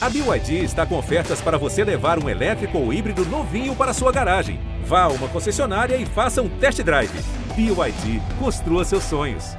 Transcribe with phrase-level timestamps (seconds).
[0.00, 4.12] A BYD está com ofertas para você levar um elétrico ou híbrido novinho para sua
[4.12, 4.60] garagem.
[4.84, 7.10] Vá a uma concessionária e faça um test drive.
[7.56, 9.56] BYD, construa seus sonhos.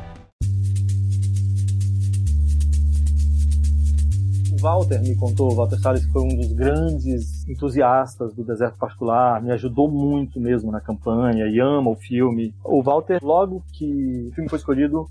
[4.53, 9.43] O Walter me contou, o Walter Salles foi um dos grandes entusiastas do Deserto Particular,
[9.43, 12.55] me ajudou muito mesmo na campanha e ama o filme.
[12.63, 15.05] O Walter, logo que o filme foi escolhido,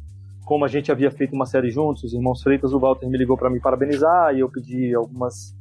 [0.49, 3.37] como a gente havia feito uma série juntos, os Irmãos Freitas, o Walter me ligou
[3.37, 5.55] para me parabenizar e eu pedi algumas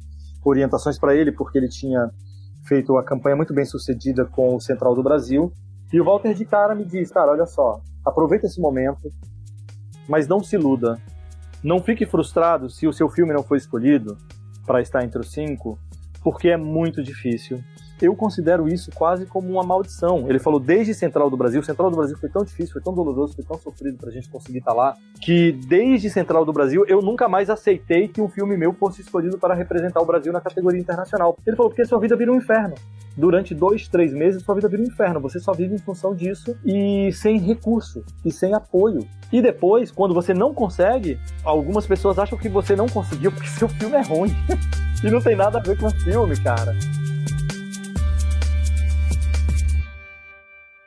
[0.45, 2.09] orientações para ele, porque ele tinha
[2.65, 5.51] feito uma campanha muito bem sucedida com o Central do Brasil.
[5.91, 9.11] E o Walter de cara me disse, cara, olha só, aproveita esse momento,
[10.07, 10.97] mas não se iluda.
[11.61, 14.17] Não fique frustrado se o seu filme não foi escolhido
[14.65, 15.77] para estar entre os cinco,
[16.23, 17.61] porque é muito difícil
[18.05, 20.25] eu considero isso quase como uma maldição.
[20.29, 23.33] Ele falou desde Central do Brasil, Central do Brasil foi tão difícil, foi tão doloroso,
[23.35, 27.01] foi tão sofrido pra gente conseguir estar tá lá, que desde Central do Brasil eu
[27.01, 30.79] nunca mais aceitei que um filme meu fosse escolhido para representar o Brasil na categoria
[30.79, 31.37] internacional.
[31.45, 32.75] Ele falou, porque sua vida vira um inferno.
[33.17, 35.19] Durante dois, três meses, sua vida vira um inferno.
[35.21, 39.07] Você só vive em função disso e sem recurso e sem apoio.
[39.31, 43.67] E depois, quando você não consegue, algumas pessoas acham que você não conseguiu porque seu
[43.67, 44.35] filme é ruim.
[45.03, 46.75] e não tem nada a ver com o filme, cara.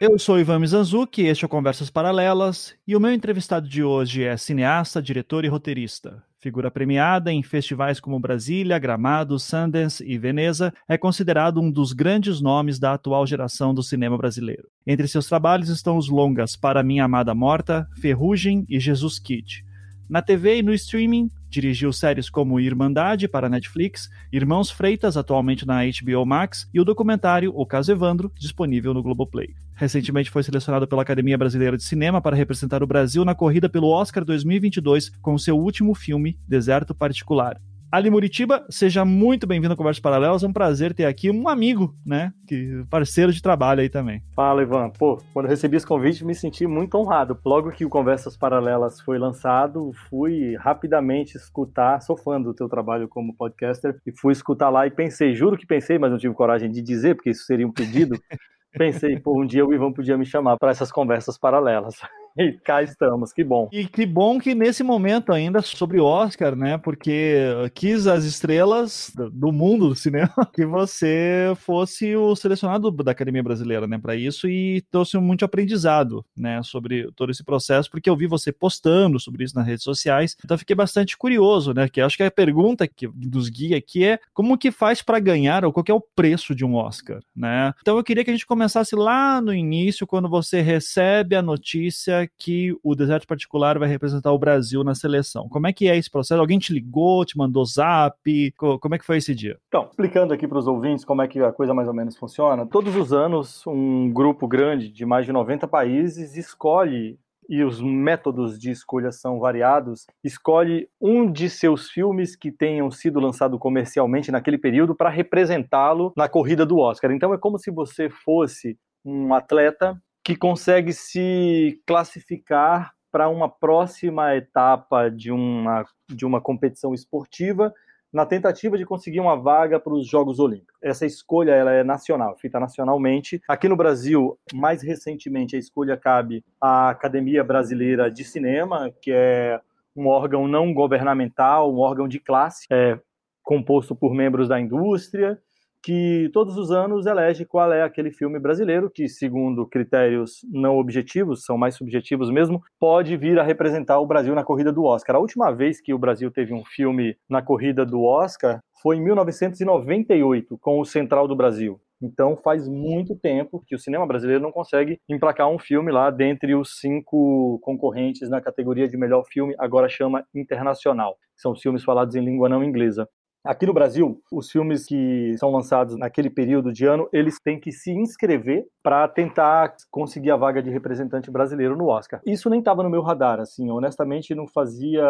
[0.00, 4.34] Eu sou Ivan Mizanzuki, este é Conversas Paralelas, e o meu entrevistado de hoje é
[4.34, 6.24] cineasta, diretor e roteirista.
[6.38, 12.40] Figura premiada em festivais como Brasília, Gramado, Sundance e Veneza, é considerado um dos grandes
[12.40, 14.68] nomes da atual geração do cinema brasileiro.
[14.86, 19.62] Entre seus trabalhos estão os longas Para Minha Amada Morta, Ferrugem e Jesus Kid.
[20.08, 25.80] Na TV e no streaming, dirigiu séries como Irmandade para Netflix, Irmãos Freitas, atualmente na
[25.82, 29.48] HBO Max, e o documentário O Caso Evandro, disponível no Globoplay.
[29.74, 33.88] Recentemente foi selecionado pela Academia Brasileira de Cinema para representar o Brasil na corrida pelo
[33.88, 37.60] Oscar 2022 com seu último filme, Deserto Particular.
[37.92, 40.44] Ali Muritiba, seja muito bem-vindo ao Conversas Paralelas.
[40.44, 42.32] É um prazer ter aqui um amigo, né?
[42.46, 44.22] Que, parceiro de trabalho aí também.
[44.36, 44.90] Fala, Ivan.
[44.90, 47.36] Pô, quando recebi esse convite, me senti muito honrado.
[47.44, 52.00] Logo que o Conversas Paralelas foi lançado, fui rapidamente escutar.
[52.00, 55.66] Sou fã do teu trabalho como podcaster e fui escutar lá e pensei, juro que
[55.66, 58.16] pensei, mas não tive coragem de dizer, porque isso seria um pedido.
[58.72, 61.96] pensei, pô, um dia o Ivan podia me chamar para essas conversas paralelas.
[62.36, 63.68] E cá estamos, que bom.
[63.72, 66.78] E que bom que nesse momento ainda sobre o Oscar, né?
[66.78, 73.42] Porque quis as estrelas do mundo do cinema que você fosse o selecionado da Academia
[73.42, 73.98] Brasileira, né?
[73.98, 76.62] Para isso e trouxe muito aprendizado, né?
[76.62, 80.36] Sobre todo esse processo, porque eu vi você postando sobre isso nas redes sociais.
[80.44, 81.88] Então fiquei bastante curioso, né?
[81.88, 85.64] Que acho que a pergunta que dos guia aqui é como que faz para ganhar
[85.64, 87.72] ou qual é o preço de um Oscar, né?
[87.80, 92.19] Então eu queria que a gente começasse lá no início, quando você recebe a notícia
[92.26, 95.48] que o deserto particular vai representar o Brasil na seleção.
[95.48, 96.40] Como é que é esse processo?
[96.40, 98.16] Alguém te ligou, te mandou zap?
[98.56, 99.58] Como é que foi esse dia?
[99.68, 102.66] Então, explicando aqui para os ouvintes como é que a coisa mais ou menos funciona.
[102.66, 108.56] Todos os anos, um grupo grande de mais de 90 países escolhe e os métodos
[108.56, 114.56] de escolha são variados, escolhe um de seus filmes que tenham sido lançado comercialmente naquele
[114.56, 117.10] período para representá-lo na corrida do Oscar.
[117.10, 124.36] Então é como se você fosse um atleta que consegue se classificar para uma próxima
[124.36, 127.72] etapa de uma, de uma competição esportiva
[128.12, 130.76] na tentativa de conseguir uma vaga para os Jogos Olímpicos.
[130.82, 133.40] Essa escolha ela é nacional, feita nacionalmente.
[133.48, 139.60] Aqui no Brasil, mais recentemente, a escolha cabe à Academia Brasileira de Cinema, que é
[139.94, 142.98] um órgão não governamental, um órgão de classe, é,
[143.42, 145.40] composto por membros da indústria
[145.82, 151.44] que todos os anos elege qual é aquele filme brasileiro que, segundo critérios não objetivos,
[151.44, 155.16] são mais subjetivos mesmo, pode vir a representar o Brasil na corrida do Oscar.
[155.16, 159.02] A última vez que o Brasil teve um filme na corrida do Oscar foi em
[159.02, 161.80] 1998, com o Central do Brasil.
[162.02, 166.54] Então faz muito tempo que o cinema brasileiro não consegue emplacar um filme lá dentre
[166.54, 171.18] os cinco concorrentes na categoria de melhor filme, agora chama internacional.
[171.36, 173.06] São filmes falados em língua não inglesa.
[173.42, 177.72] Aqui no Brasil, os filmes que são lançados naquele período de ano, eles têm que
[177.72, 182.20] se inscrever para tentar conseguir a vaga de representante brasileiro no Oscar.
[182.26, 185.02] Isso nem estava no meu radar, assim, honestamente não fazia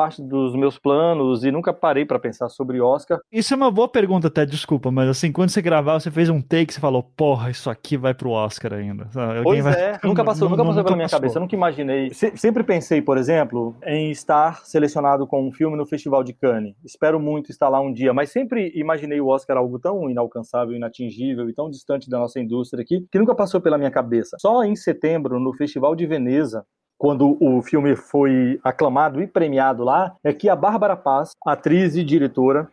[0.00, 3.20] parte dos meus planos e nunca parei para pensar sobre Oscar.
[3.30, 6.40] Isso é uma boa pergunta até, desculpa, mas assim, quando você gravava, você fez um
[6.40, 9.06] take, você falou, porra, isso aqui vai pro Oscar ainda.
[9.14, 9.74] Alguém pois vai...
[9.74, 11.20] é, nunca passou, nunca passou pela minha passou.
[11.20, 12.14] cabeça, eu nunca imaginei.
[12.14, 16.74] Se, sempre pensei, por exemplo, em estar selecionado com um filme no Festival de Cannes.
[16.82, 21.46] Espero muito estar lá um dia, mas sempre imaginei o Oscar algo tão inalcançável, inatingível
[21.50, 24.38] e tão distante da nossa indústria aqui, que nunca passou pela minha cabeça.
[24.40, 26.64] Só em setembro, no Festival de Veneza,
[27.00, 32.04] quando o filme foi aclamado e premiado lá, é que a Bárbara Paz, atriz e
[32.04, 32.70] diretora,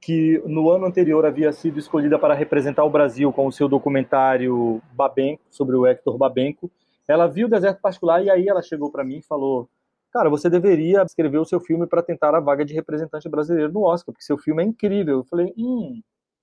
[0.00, 4.80] que no ano anterior havia sido escolhida para representar o Brasil com o seu documentário
[4.94, 6.70] Babenco, sobre o Hector Babenco,
[7.06, 9.68] ela viu o Deserto Particular e aí ela chegou para mim e falou:
[10.10, 13.82] Cara, você deveria escrever o seu filme para tentar a vaga de representante brasileiro no
[13.82, 15.18] Oscar, porque seu filme é incrível.
[15.18, 16.00] Eu falei: Hum,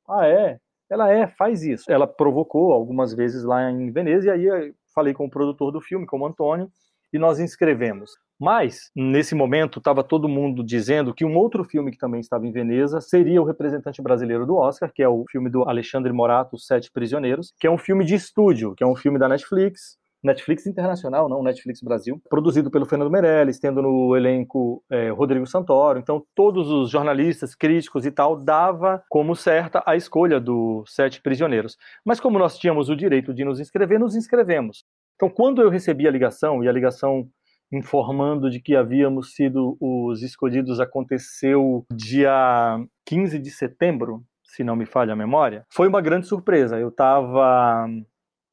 [0.07, 0.59] ah, é?
[0.87, 1.91] Ela é, faz isso.
[1.91, 6.05] Ela provocou algumas vezes lá em Veneza, e aí falei com o produtor do filme,
[6.05, 6.69] com o Antônio,
[7.13, 8.11] e nós inscrevemos.
[8.39, 12.51] Mas, nesse momento, estava todo mundo dizendo que um outro filme que também estava em
[12.51, 16.91] Veneza seria o representante brasileiro do Oscar, que é o filme do Alexandre Morato, Sete
[16.91, 21.27] Prisioneiros, que é um filme de estúdio, que é um filme da Netflix, Netflix internacional,
[21.27, 25.99] não Netflix Brasil, produzido pelo Fernando Meirelles, tendo no elenco é, Rodrigo Santoro.
[25.99, 31.77] Então, todos os jornalistas, críticos e tal, dava como certa a escolha do Sete Prisioneiros.
[32.05, 34.85] Mas como nós tínhamos o direito de nos inscrever, nos inscrevemos.
[35.23, 37.29] Então, quando eu recebi a ligação, e a ligação
[37.71, 44.85] informando de que havíamos sido os escolhidos aconteceu dia 15 de setembro, se não me
[44.85, 46.77] falha a memória, foi uma grande surpresa.
[46.77, 47.87] Eu estava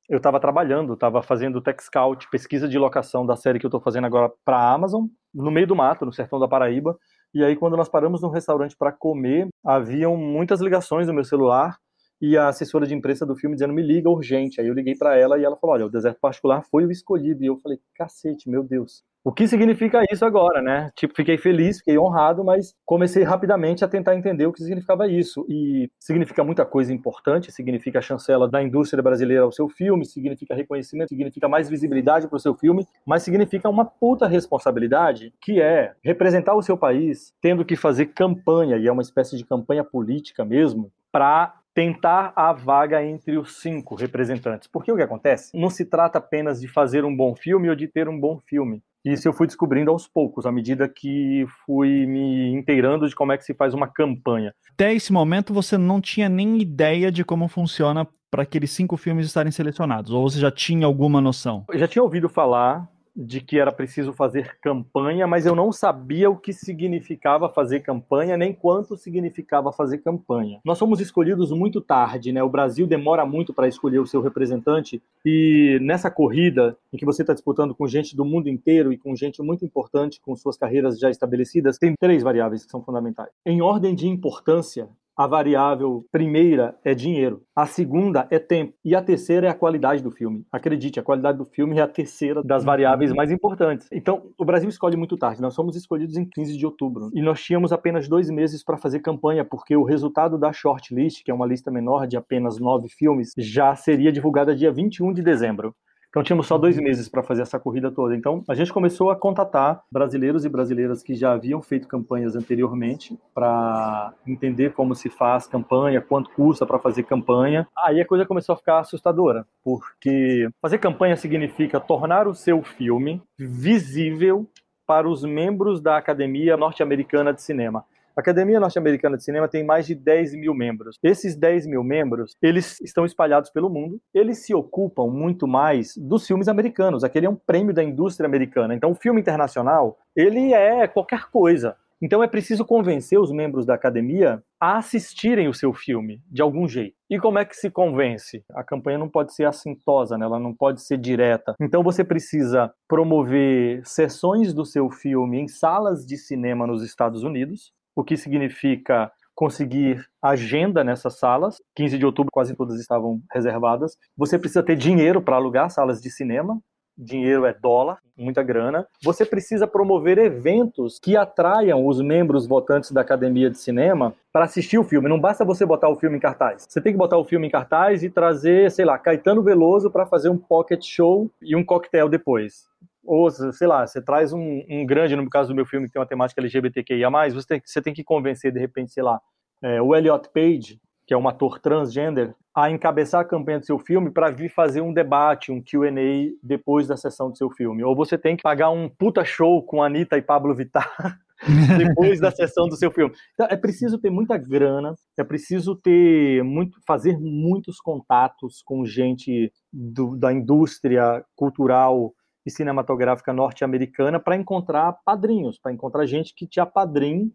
[0.08, 3.80] eu estava trabalhando, estava fazendo tech scout, pesquisa de locação da série que eu estou
[3.80, 6.96] fazendo agora para a Amazon, no meio do mato, no sertão da Paraíba.
[7.34, 11.76] E aí, quando nós paramos num restaurante para comer, haviam muitas ligações no meu celular
[12.20, 14.60] e a assessora de imprensa do filme dizendo: me liga urgente.
[14.60, 17.42] Aí eu liguei para ela e ela falou: olha, o deserto particular foi o escolhido.
[17.42, 19.02] E eu falei: cacete, meu Deus.
[19.22, 20.90] O que significa isso agora, né?
[20.96, 25.44] Tipo, fiquei feliz, fiquei honrado, mas comecei rapidamente a tentar entender o que significava isso.
[25.46, 30.54] E significa muita coisa importante, significa a chancela da indústria brasileira ao seu filme, significa
[30.54, 35.92] reconhecimento, significa mais visibilidade para o seu filme, mas significa uma puta responsabilidade, que é
[36.02, 40.46] representar o seu país tendo que fazer campanha, e é uma espécie de campanha política
[40.46, 44.68] mesmo, para tentar a vaga entre os cinco representantes.
[44.68, 45.56] Porque o que acontece?
[45.56, 48.82] Não se trata apenas de fazer um bom filme ou de ter um bom filme.
[49.04, 53.38] Isso eu fui descobrindo aos poucos, à medida que fui me inteirando de como é
[53.38, 54.52] que se faz uma campanha.
[54.74, 59.26] Até esse momento você não tinha nem ideia de como funciona para aqueles cinco filmes
[59.26, 60.12] estarem selecionados?
[60.12, 61.64] Ou você já tinha alguma noção?
[61.70, 66.30] Eu já tinha ouvido falar, de que era preciso fazer campanha, mas eu não sabia
[66.30, 70.60] o que significava fazer campanha, nem quanto significava fazer campanha.
[70.64, 72.42] Nós fomos escolhidos muito tarde, né?
[72.42, 77.22] O Brasil demora muito para escolher o seu representante, e nessa corrida em que você
[77.22, 80.98] está disputando com gente do mundo inteiro e com gente muito importante, com suas carreiras
[80.98, 83.30] já estabelecidas, tem três variáveis que são fundamentais.
[83.44, 84.88] Em ordem de importância,
[85.20, 90.02] a variável primeira é dinheiro, a segunda é tempo e a terceira é a qualidade
[90.02, 90.46] do filme.
[90.50, 93.86] Acredite, a qualidade do filme é a terceira das variáveis mais importantes.
[93.92, 95.42] Então, o Brasil escolhe muito tarde.
[95.42, 99.00] Nós fomos escolhidos em 15 de outubro e nós tínhamos apenas dois meses para fazer
[99.00, 103.34] campanha, porque o resultado da shortlist, que é uma lista menor de apenas nove filmes,
[103.36, 105.74] já seria divulgada dia 21 de dezembro.
[106.10, 106.82] Então tínhamos só dois uhum.
[106.82, 108.14] meses para fazer essa corrida toda.
[108.14, 113.16] Então a gente começou a contatar brasileiros e brasileiras que já haviam feito campanhas anteriormente
[113.32, 117.66] para entender como se faz campanha, quanto custa para fazer campanha.
[117.78, 123.22] Aí a coisa começou a ficar assustadora, porque fazer campanha significa tornar o seu filme
[123.38, 124.46] visível
[124.84, 127.84] para os membros da Academia Norte-Americana de Cinema.
[128.20, 130.98] A Academia Norte-Americana de Cinema tem mais de 10 mil membros.
[131.02, 133.98] Esses 10 mil membros, eles estão espalhados pelo mundo.
[134.12, 137.02] Eles se ocupam muito mais dos filmes americanos.
[137.02, 138.74] Aquele é um prêmio da indústria americana.
[138.74, 141.74] Então, o filme internacional, ele é qualquer coisa.
[142.02, 146.66] Então é preciso convencer os membros da academia a assistirem o seu filme de algum
[146.66, 146.96] jeito.
[147.10, 148.42] E como é que se convence?
[148.54, 150.24] A campanha não pode ser assintosa, né?
[150.24, 151.54] ela não pode ser direta.
[151.60, 157.70] Então você precisa promover sessões do seu filme em salas de cinema nos Estados Unidos
[158.00, 161.56] o que significa conseguir agenda nessas salas.
[161.74, 163.96] 15 de outubro quase todas estavam reservadas.
[164.16, 166.60] Você precisa ter dinheiro para alugar salas de cinema.
[166.98, 168.86] Dinheiro é dólar, muita grana.
[169.02, 174.76] Você precisa promover eventos que atraiam os membros votantes da Academia de Cinema para assistir
[174.76, 175.08] o filme.
[175.08, 176.66] Não basta você botar o filme em cartaz.
[176.68, 180.04] Você tem que botar o filme em cartaz e trazer, sei lá, Caetano Veloso para
[180.04, 182.68] fazer um pocket show e um coquetel depois
[183.04, 186.00] ou sei lá, você traz um, um, grande, no caso do meu filme que tem
[186.00, 189.20] uma temática LGBTQIA+, você tem, você tem que convencer, de repente, sei lá,
[189.62, 193.78] é, o Elliot Page, que é um ator transgender, a encabeçar a campanha do seu
[193.78, 197.82] filme para vir fazer um debate, um Q&A depois da sessão do seu filme.
[197.82, 201.18] Ou você tem que pagar um puta show com Anitta e Pablo Vittar
[201.78, 203.14] depois da sessão do seu filme.
[203.34, 209.52] Então, é preciso ter muita grana, é preciso ter muito, fazer muitos contatos com gente
[209.72, 212.12] do, da indústria cultural
[212.44, 217.32] e cinematográfica norte-americana para encontrar padrinhos, para encontrar gente que te apadrinhe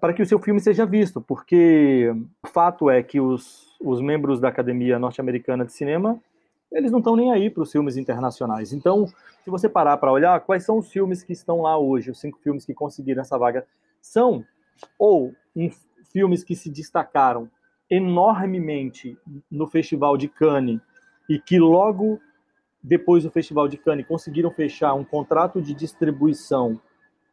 [0.00, 2.10] para que o seu filme seja visto, porque
[2.42, 6.20] o fato é que os, os membros da Academia Norte-Americana de Cinema
[6.74, 8.72] eles não estão nem aí para os filmes internacionais.
[8.72, 12.18] Então, se você parar para olhar, quais são os filmes que estão lá hoje, os
[12.18, 13.64] cinco filmes que conseguiram essa vaga,
[14.02, 14.44] são
[14.98, 15.70] ou um,
[16.12, 17.48] filmes que se destacaram
[17.88, 19.16] enormemente
[19.48, 20.80] no Festival de Cannes
[21.28, 22.20] e que logo
[22.84, 26.78] depois do Festival de Cannes conseguiram fechar um contrato de distribuição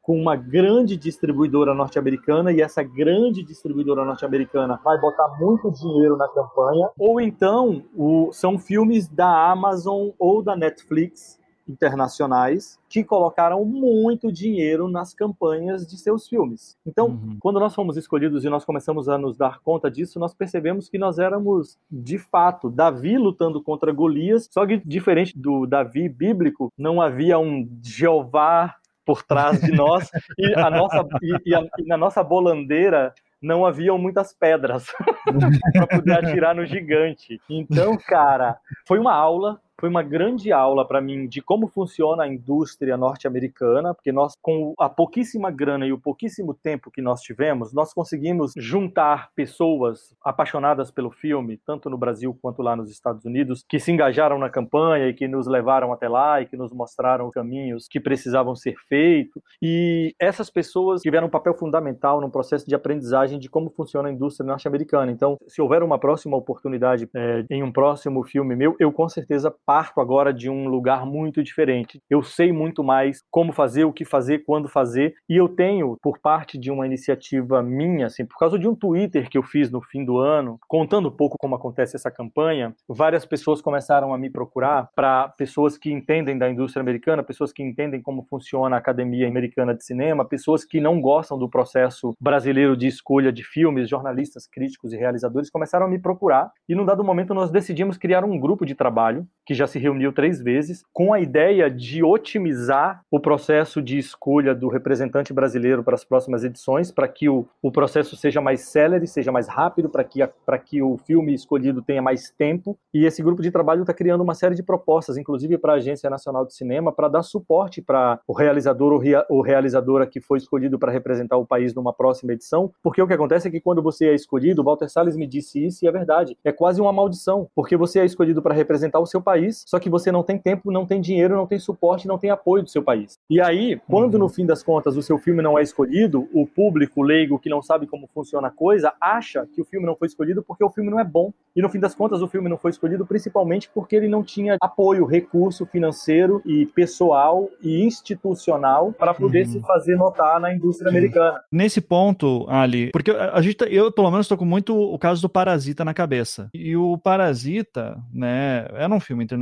[0.01, 6.27] com uma grande distribuidora norte-americana e essa grande distribuidora norte-americana vai botar muito dinheiro na
[6.29, 11.37] campanha, ou então o, são filmes da Amazon ou da Netflix
[11.71, 16.77] internacionais que colocaram muito dinheiro nas campanhas de seus filmes.
[16.85, 17.37] Então, uhum.
[17.39, 20.97] quando nós fomos escolhidos e nós começamos a nos dar conta disso, nós percebemos que
[20.97, 27.01] nós éramos, de fato, Davi lutando contra Golias, só que diferente do Davi bíblico, não
[27.01, 28.75] havia um Jeová
[29.05, 33.65] por trás de nós e, a nossa, e, e, a, e na nossa bolandeira não
[33.65, 34.85] haviam muitas pedras
[35.73, 37.41] para poder atirar no gigante.
[37.49, 42.27] Então, cara, foi uma aula foi uma grande aula para mim de como funciona a
[42.27, 47.73] indústria norte-americana, porque nós, com a pouquíssima grana e o pouquíssimo tempo que nós tivemos,
[47.73, 53.65] nós conseguimos juntar pessoas apaixonadas pelo filme, tanto no Brasil quanto lá nos Estados Unidos,
[53.67, 57.29] que se engajaram na campanha e que nos levaram até lá e que nos mostraram
[57.29, 59.41] os caminhos que precisavam ser feitos.
[59.59, 64.11] E essas pessoas tiveram um papel fundamental no processo de aprendizagem de como funciona a
[64.11, 65.11] indústria norte-americana.
[65.11, 69.49] Então, se houver uma próxima oportunidade é, em um próximo filme meu, eu com certeza
[69.71, 72.01] parto agora de um lugar muito diferente.
[72.09, 76.19] Eu sei muito mais como fazer, o que fazer, quando fazer, e eu tenho, por
[76.19, 79.81] parte de uma iniciativa minha, assim, por causa de um Twitter que eu fiz no
[79.81, 84.29] fim do ano, contando um pouco como acontece essa campanha, várias pessoas começaram a me
[84.29, 89.25] procurar para pessoas que entendem da indústria americana, pessoas que entendem como funciona a Academia
[89.25, 94.45] Americana de Cinema, pessoas que não gostam do processo brasileiro de escolha de filmes, jornalistas,
[94.45, 98.37] críticos e realizadores começaram a me procurar, e num dado momento nós decidimos criar um
[98.37, 103.19] grupo de trabalho que já se reuniu três vezes, com a ideia de otimizar o
[103.19, 108.15] processo de escolha do representante brasileiro para as próximas edições, para que o, o processo
[108.15, 112.31] seja mais célere, seja mais rápido, para que, para que o filme escolhido tenha mais
[112.31, 112.77] tempo.
[112.93, 116.09] E esse grupo de trabalho está criando uma série de propostas, inclusive para a Agência
[116.09, 120.37] Nacional de Cinema, para dar suporte para o realizador ou, rea, ou realizadora que foi
[120.37, 123.81] escolhido para representar o país numa próxima edição, porque o que acontece é que quando
[123.81, 126.93] você é escolhido, o Walter Salles me disse isso e é verdade, é quase uma
[126.93, 130.23] maldição, porque você é escolhido para representar o seu país país, só que você não
[130.23, 133.19] tem tempo, não tem dinheiro, não tem suporte, não tem apoio do seu país.
[133.29, 134.21] E aí, quando uhum.
[134.21, 137.61] no fim das contas o seu filme não é escolhido, o público leigo que não
[137.61, 140.89] sabe como funciona a coisa acha que o filme não foi escolhido porque o filme
[140.89, 141.31] não é bom.
[141.55, 144.55] E no fim das contas o filme não foi escolhido principalmente porque ele não tinha
[144.61, 149.51] apoio, recurso financeiro e pessoal e institucional para poder uhum.
[149.51, 150.97] se fazer notar na indústria Sim.
[150.97, 151.41] americana.
[151.51, 155.21] Nesse ponto, Ali, porque a gente, tá, eu pelo menos estou com muito o caso
[155.21, 156.49] do Parasita na cabeça.
[156.53, 159.40] E o Parasita, né, era um filme internacional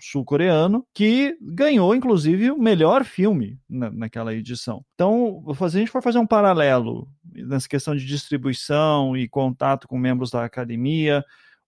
[0.00, 4.82] sul-coreano que ganhou inclusive o melhor filme na, naquela edição.
[4.94, 9.98] Então, se a gente for fazer um paralelo nessa questão de distribuição e contato com
[9.98, 11.24] membros da academia,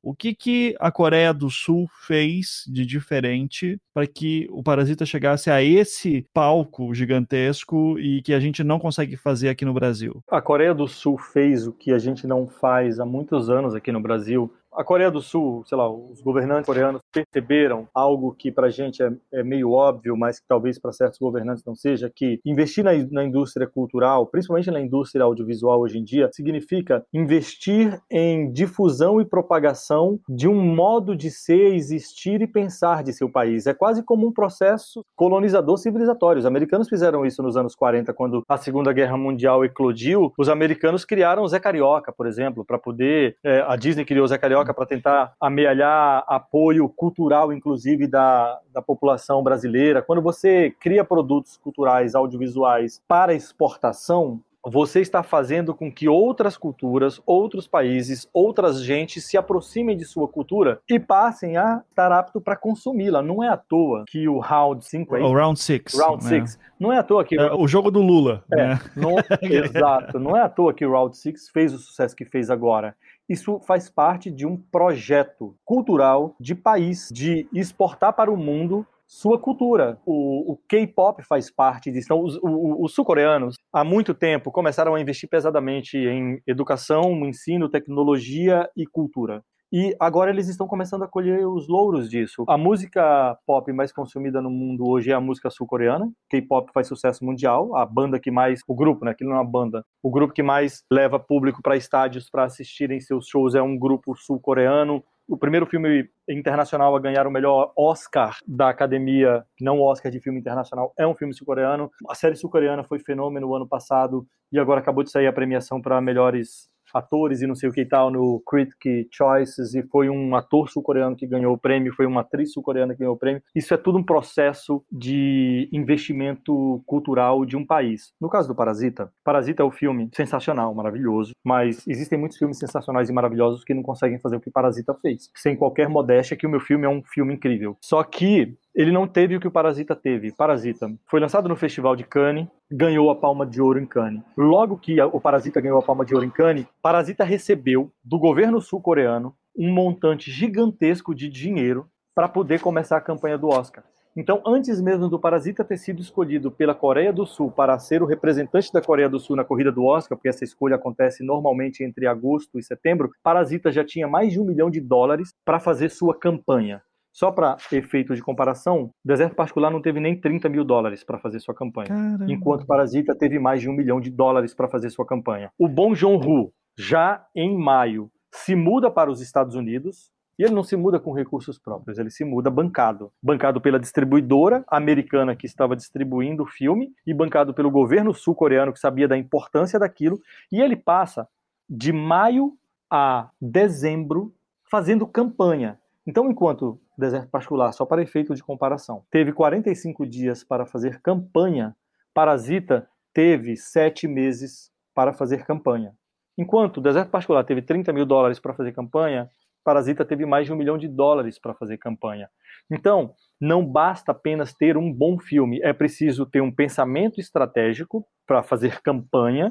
[0.07, 5.51] o que, que a Coreia do Sul fez de diferente para que o Parasita chegasse
[5.51, 10.23] a esse palco gigantesco e que a gente não consegue fazer aqui no Brasil?
[10.31, 13.91] A Coreia do Sul fez o que a gente não faz há muitos anos aqui
[13.91, 18.67] no Brasil, a Coreia do Sul, sei lá, os governantes coreanos perceberam algo que para
[18.67, 22.41] a gente é, é, meio óbvio, mas que talvez para certos governantes não seja, que
[22.45, 28.53] investir na, na, indústria cultural, principalmente na indústria audiovisual hoje em dia, significa investir em
[28.53, 33.67] difusão e propagação de um modo de ser, existir e pensar de seu país.
[33.67, 36.41] É quase como um processo colonizador civilizatório.
[36.41, 40.33] Os americanos fizeram isso nos anos 40, quando a Segunda Guerra Mundial eclodiu.
[40.37, 43.37] Os americanos criaram o Zé Carioca, por exemplo, para poder.
[43.43, 48.83] É, a Disney criou o Zé Carioca Para tentar amealhar apoio cultural, inclusive, da, da
[48.83, 50.03] população brasileira.
[50.03, 57.21] Quando você cria produtos culturais audiovisuais para exportação, você está fazendo com que outras culturas,
[57.25, 62.57] outros países, outras gentes se aproximem de sua cultura e passem a estar apto para
[62.57, 63.23] consumi-la.
[63.23, 65.83] Não é à toa que o Round 5 é O Round 6.
[65.95, 66.57] Round 6.
[66.57, 66.65] Né?
[66.81, 67.39] Não é à toa que...
[67.39, 68.43] É, o jogo do Lula.
[68.53, 68.81] É, né?
[68.97, 70.19] não, exato.
[70.19, 72.97] Não é à toa que o Round 6 fez o sucesso que fez agora.
[73.29, 79.39] Isso faz parte de um projeto cultural de país, de exportar para o mundo sua
[79.39, 80.01] cultura.
[80.05, 82.07] O, o K-pop faz parte disso.
[82.07, 88.69] Então, os, os sul-coreanos, há muito tempo, começaram a investir pesadamente em educação, ensino, tecnologia
[88.77, 89.43] e cultura.
[89.73, 92.45] E agora eles estão começando a colher os louros disso.
[92.49, 96.11] A música pop mais consumida no mundo hoje é a música sul-coreana.
[96.31, 97.77] K-pop faz sucesso mundial.
[97.77, 99.11] A banda que mais, o grupo, né?
[99.11, 99.85] Aquilo não é uma banda.
[100.03, 104.15] O grupo que mais leva público para estádios para assistirem seus shows é um grupo
[104.15, 110.21] sul-coreano o primeiro filme internacional a ganhar o melhor Oscar da Academia, não Oscar de
[110.21, 111.91] filme internacional, é um filme sul-coreano.
[112.09, 116.01] A série sul-coreana foi fenômeno ano passado e agora acabou de sair a premiação para
[116.01, 120.35] melhores atores e não sei o que e tal no Critic Choices e foi um
[120.35, 123.43] ator sul-coreano que ganhou o prêmio, foi uma atriz sul-coreana que ganhou o prêmio.
[123.55, 128.13] Isso é tudo um processo de investimento cultural de um país.
[128.21, 133.09] No caso do Parasita, Parasita é um filme sensacional, maravilhoso, mas existem muitos filmes sensacionais
[133.09, 135.31] e maravilhosos que não conseguem fazer o que Parasita fez.
[135.35, 137.77] Sem qualquer modéstia que o meu filme é um filme incrível.
[137.81, 140.31] Só que ele não teve o que o Parasita teve.
[140.31, 144.23] Parasita foi lançado no Festival de Cannes, ganhou a Palma de Ouro em Cannes.
[144.37, 148.61] Logo que o Parasita ganhou a Palma de Ouro em Cannes, Parasita recebeu do governo
[148.61, 153.83] sul-coreano um montante gigantesco de dinheiro para poder começar a campanha do Oscar.
[154.15, 158.07] Então, antes mesmo do Parasita ter sido escolhido pela Coreia do Sul para ser o
[158.07, 162.07] representante da Coreia do Sul na corrida do Oscar, porque essa escolha acontece normalmente entre
[162.07, 166.19] agosto e setembro, Parasita já tinha mais de um milhão de dólares para fazer sua
[166.19, 166.83] campanha.
[167.17, 171.41] Só para efeito de comparação, Deserto Particular não teve nem 30 mil dólares para fazer
[171.41, 172.27] sua campanha, Caramba.
[172.29, 175.51] enquanto Parasita teve mais de um milhão de dólares para fazer sua campanha.
[175.59, 180.63] O Bong Joon-ho, já em maio, se muda para os Estados Unidos, e ele não
[180.63, 183.11] se muda com recursos próprios, ele se muda bancado.
[183.23, 188.79] Bancado pela distribuidora americana que estava distribuindo o filme e bancado pelo governo sul-coreano que
[188.79, 190.21] sabia da importância daquilo.
[190.53, 191.27] E ele passa
[191.67, 192.53] de maio
[192.91, 194.35] a dezembro
[194.71, 195.81] fazendo campanha.
[196.07, 201.77] Então, enquanto deserto particular, só para efeito de comparação, teve 45 dias para fazer campanha,
[202.15, 205.93] Parasita teve sete meses para fazer campanha.
[206.39, 209.31] Enquanto o deserto particular teve 30 mil dólares para fazer campanha,
[209.65, 212.31] Parasita teve mais de um milhão de dólares para fazer campanha.
[212.71, 218.43] Então, não basta apenas ter um bom filme, é preciso ter um pensamento estratégico para
[218.43, 219.51] fazer campanha,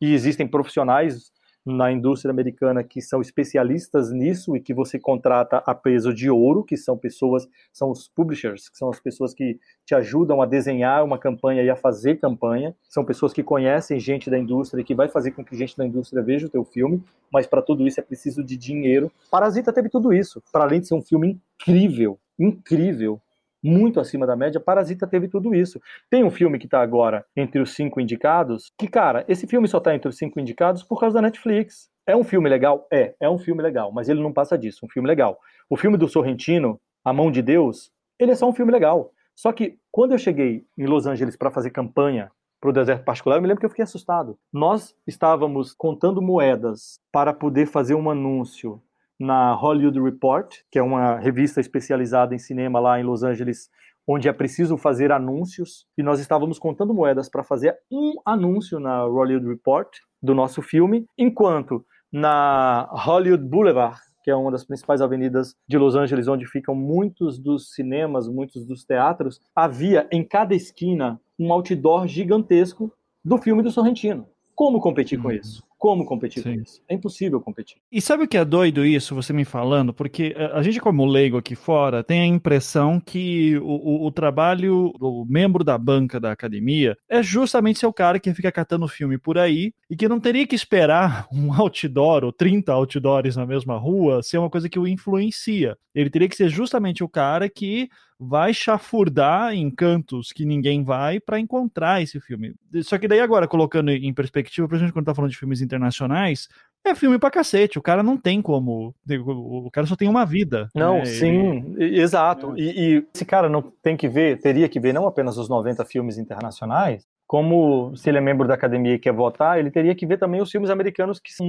[0.00, 1.30] e existem profissionais
[1.66, 6.62] na indústria americana que são especialistas nisso e que você contrata a peso de ouro,
[6.62, 11.04] que são pessoas, são os publishers, que são as pessoas que te ajudam a desenhar
[11.04, 12.74] uma campanha e a fazer campanha.
[12.88, 15.84] São pessoas que conhecem gente da indústria e que vai fazer com que gente da
[15.84, 19.10] indústria veja o teu filme, mas para tudo isso é preciso de dinheiro.
[19.28, 23.20] Parasita teve tudo isso, para além de ser um filme incrível, incrível,
[23.66, 24.60] muito acima da média.
[24.60, 25.80] Parasita teve tudo isso.
[26.08, 29.78] Tem um filme que está agora entre os cinco indicados, que, cara, esse filme só
[29.78, 31.90] está entre os cinco indicados por causa da Netflix.
[32.06, 32.86] É um filme legal?
[32.92, 35.38] É, é um filme legal, mas ele não passa disso, um filme legal.
[35.68, 39.10] O filme do Sorrentino, A Mão de Deus, ele é só um filme legal.
[39.34, 43.36] Só que quando eu cheguei em Los Angeles para fazer campanha para o deserto particular,
[43.36, 44.38] eu me lembro que eu fiquei assustado.
[44.52, 48.80] Nós estávamos contando moedas para poder fazer um anúncio
[49.18, 53.70] na Hollywood Report, que é uma revista especializada em cinema lá em Los Angeles,
[54.06, 59.02] onde é preciso fazer anúncios, e nós estávamos contando moedas para fazer um anúncio na
[59.02, 59.88] Hollywood Report
[60.22, 65.94] do nosso filme, enquanto na Hollywood Boulevard, que é uma das principais avenidas de Los
[65.94, 72.06] Angeles, onde ficam muitos dos cinemas, muitos dos teatros, havia em cada esquina um outdoor
[72.06, 72.92] gigantesco
[73.24, 74.26] do filme do Sorrentino.
[74.54, 75.24] Como competir uhum.
[75.24, 75.65] com isso?
[75.86, 76.56] Como competir Sim.
[76.56, 76.82] com isso?
[76.88, 77.76] É impossível competir.
[77.92, 79.94] E sabe o que é doido isso, você me falando?
[79.94, 84.10] Porque eh, a gente, como leigo aqui fora, tem a impressão que o, o, o
[84.10, 88.88] trabalho do membro da banca da academia é justamente ser o cara que fica catando
[88.88, 93.46] filme por aí e que não teria que esperar um outdoor ou 30 outdoors na
[93.46, 95.78] mesma rua ser uma coisa que o influencia.
[95.94, 101.20] Ele teria que ser justamente o cara que vai chafurdar em cantos que ninguém vai
[101.20, 102.54] para encontrar esse filme.
[102.82, 106.48] Só que daí agora, colocando em perspectiva, exemplo, quando tá falando de filmes internacionais,
[106.84, 110.70] é filme pra cacete, o cara não tem como, o cara só tem uma vida.
[110.74, 111.04] Não, né?
[111.04, 112.00] sim, Ele...
[112.00, 112.60] exato, é.
[112.60, 115.84] e, e esse cara não tem que ver, teria que ver não apenas os 90
[115.84, 120.06] filmes internacionais, como se ele é membro da academia e quer votar, ele teria que
[120.06, 121.46] ver também os filmes americanos que são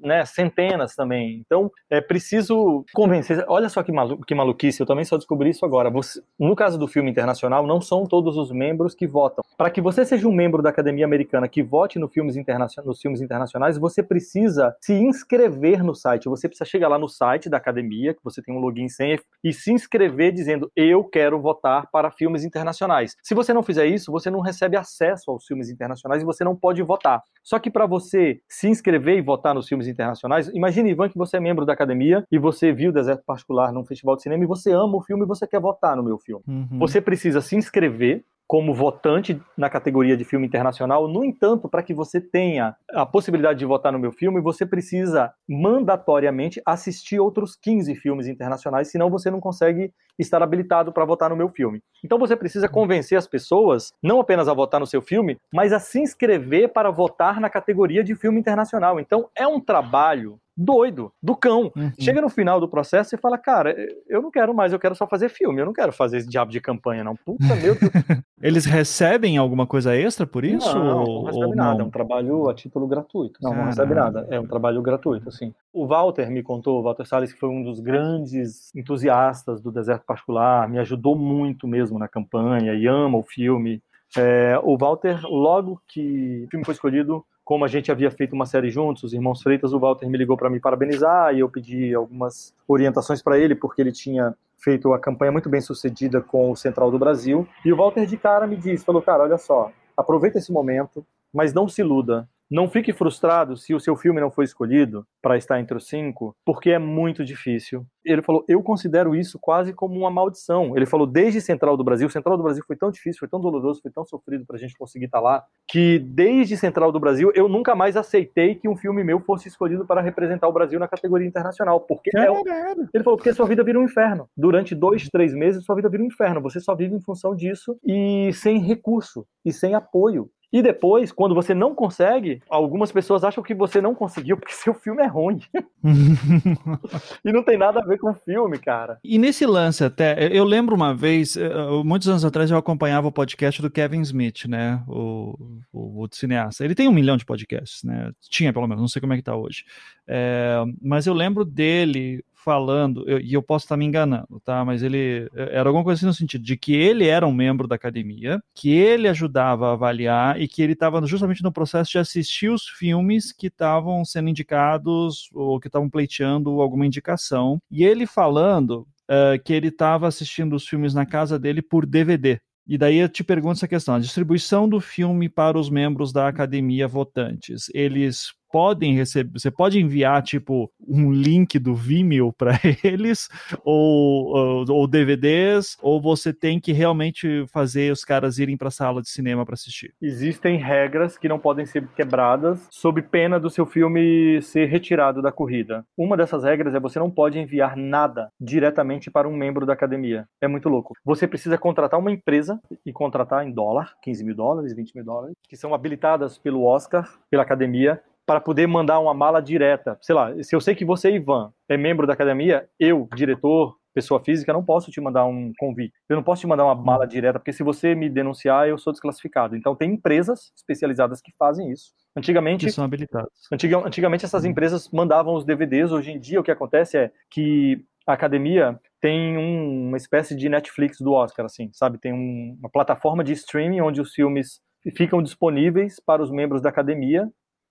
[0.00, 1.42] né, centenas também.
[1.44, 3.44] Então, é preciso convencer.
[3.48, 5.90] Olha só que, malu que maluquice, eu também só descobri isso agora.
[5.90, 9.42] Você, no caso do filme internacional, não são todos os membros que votam.
[9.58, 12.36] Para que você seja um membro da academia americana que vote no filmes
[12.84, 16.28] nos filmes internacionais, você precisa se inscrever no site.
[16.28, 19.10] Você precisa chegar lá no site da academia, que você tem um login sem
[19.42, 23.16] e se inscrever dizendo eu quero votar para filmes internacionais.
[23.22, 26.44] Se você não fizer isso, você não recebe acesso acesso aos filmes internacionais e você
[26.44, 27.22] não pode votar.
[27.42, 31.38] Só que para você se inscrever e votar nos filmes internacionais, imagine, Ivan, que você
[31.38, 34.72] é membro da academia e você viu Deserto Particular num festival de cinema e você
[34.72, 36.44] ama o filme e você quer votar no meu filme.
[36.46, 36.78] Uhum.
[36.78, 41.06] Você precisa se inscrever como votante na categoria de filme internacional.
[41.06, 45.32] No entanto, para que você tenha a possibilidade de votar no meu filme, você precisa
[45.48, 51.36] mandatoriamente assistir outros 15 filmes internacionais, senão você não consegue estar habilitado para votar no
[51.36, 51.80] meu filme.
[52.04, 55.78] Então você precisa convencer as pessoas não apenas a votar no seu filme, mas a
[55.78, 58.98] se inscrever para votar na categoria de filme internacional.
[58.98, 61.72] Então é um trabalho doido, do cão.
[61.74, 61.90] Uhum.
[61.98, 63.74] Chega no final do processo e fala, cara,
[64.06, 66.50] eu não quero mais, eu quero só fazer filme, eu não quero fazer esse diabo
[66.50, 67.16] de campanha, não.
[67.16, 67.80] Puta, meu Deus.
[68.42, 70.78] Eles recebem alguma coisa extra por isso?
[70.78, 71.84] Não, ou, não recebe nada, não?
[71.84, 73.40] é um trabalho a título gratuito.
[73.42, 73.62] Não, Caramba.
[73.62, 75.54] não recebe nada, é um trabalho gratuito, assim.
[75.72, 80.04] O Walter me contou, o Walter Salles, que foi um dos grandes entusiastas do Deserto
[80.04, 83.82] Particular, me ajudou muito mesmo na campanha e ama o filme.
[84.16, 88.46] É, o Walter, logo que o filme foi escolhido, como a gente havia feito uma
[88.46, 91.92] série juntos, os irmãos Freitas, o Walter me ligou para me parabenizar e eu pedi
[91.92, 96.54] algumas orientações para ele, porque ele tinha feito a campanha muito bem sucedida com o
[96.54, 97.48] Central do Brasil.
[97.64, 101.52] E o Walter de cara me disse, falou, cara, olha só, aproveita esse momento, mas
[101.52, 102.28] não se iluda.
[102.50, 106.34] Não fique frustrado se o seu filme não foi escolhido para estar entre os cinco,
[106.44, 107.86] porque é muito difícil.
[108.04, 110.76] Ele falou: Eu considero isso quase como uma maldição.
[110.76, 113.80] Ele falou: Desde Central do Brasil, Central do Brasil foi tão difícil, foi tão doloroso,
[113.80, 117.30] foi tão sofrido para a gente conseguir estar tá lá, que desde Central do Brasil
[117.36, 120.88] eu nunca mais aceitei que um filme meu fosse escolhido para representar o Brasil na
[120.88, 121.80] categoria internacional.
[121.80, 124.28] Porque é, é Ele falou: Porque sua vida vira um inferno.
[124.36, 126.40] Durante dois, três meses, sua vida vira um inferno.
[126.42, 130.28] Você só vive em função disso e sem recurso e sem apoio.
[130.52, 134.74] E depois, quando você não consegue, algumas pessoas acham que você não conseguiu porque seu
[134.74, 135.40] filme é ruim.
[137.24, 138.98] e não tem nada a ver com o filme, cara.
[139.04, 141.50] E nesse lance até, eu lembro uma vez, eh,
[141.84, 144.82] muitos anos atrás eu acompanhava o podcast do Kevin Smith, né?
[144.88, 145.36] O,
[145.72, 146.64] o, o cineasta.
[146.64, 148.10] Ele tem um milhão de podcasts, né?
[148.28, 149.64] Tinha pelo menos, não sei como é que tá hoje.
[150.06, 154.64] É, mas eu lembro dele falando, eu, e eu posso estar me enganando, tá?
[154.64, 157.68] Mas ele é, era alguma coisa assim no sentido de que ele era um membro
[157.68, 161.98] da academia, que ele ajudava a avaliar e que ele estava justamente no processo de
[161.98, 167.58] assistir os filmes que estavam sendo indicados ou que estavam pleiteando alguma indicação.
[167.70, 172.40] E ele falando uh, que ele estava assistindo os filmes na casa dele por DVD.
[172.66, 176.28] E daí eu te pergunto essa questão: a distribuição do filme para os membros da
[176.28, 183.28] academia votantes, eles podem receber, você pode enviar tipo um link do Vimeo para eles
[183.64, 188.72] ou, ou, ou, DVDs ou você tem que realmente fazer os caras irem para a
[188.72, 189.94] sala de cinema para assistir.
[190.00, 195.32] Existem regras que não podem ser quebradas sob pena do seu filme ser retirado da
[195.32, 195.84] corrida.
[195.96, 200.26] Uma dessas regras é você não pode enviar nada diretamente para um membro da academia.
[200.40, 200.94] É muito louco.
[201.04, 205.36] Você precisa contratar uma empresa e contratar em dólar, 15 mil dólares, 20 mil dólares,
[205.48, 209.98] que são habilitadas pelo Oscar, pela academia, para poder mandar uma mala direta.
[210.00, 214.22] Sei lá, se eu sei que você, Ivan, é membro da academia, eu, diretor, pessoa
[214.22, 215.92] física, não posso te mandar um convite.
[216.08, 218.92] Eu não posso te mandar uma mala direta, porque se você me denunciar, eu sou
[218.92, 219.56] desclassificado.
[219.56, 221.92] Então, tem empresas especializadas que fazem isso.
[222.16, 222.66] Antigamente.
[222.66, 223.30] Que são habilitadas.
[223.50, 225.92] antigamente, essas empresas mandavam os DVDs.
[225.92, 230.48] Hoje em dia, o que acontece é que a academia tem um, uma espécie de
[230.48, 231.98] Netflix do Oscar, assim, sabe?
[231.98, 234.60] Tem um, uma plataforma de streaming onde os filmes
[234.96, 237.28] ficam disponíveis para os membros da academia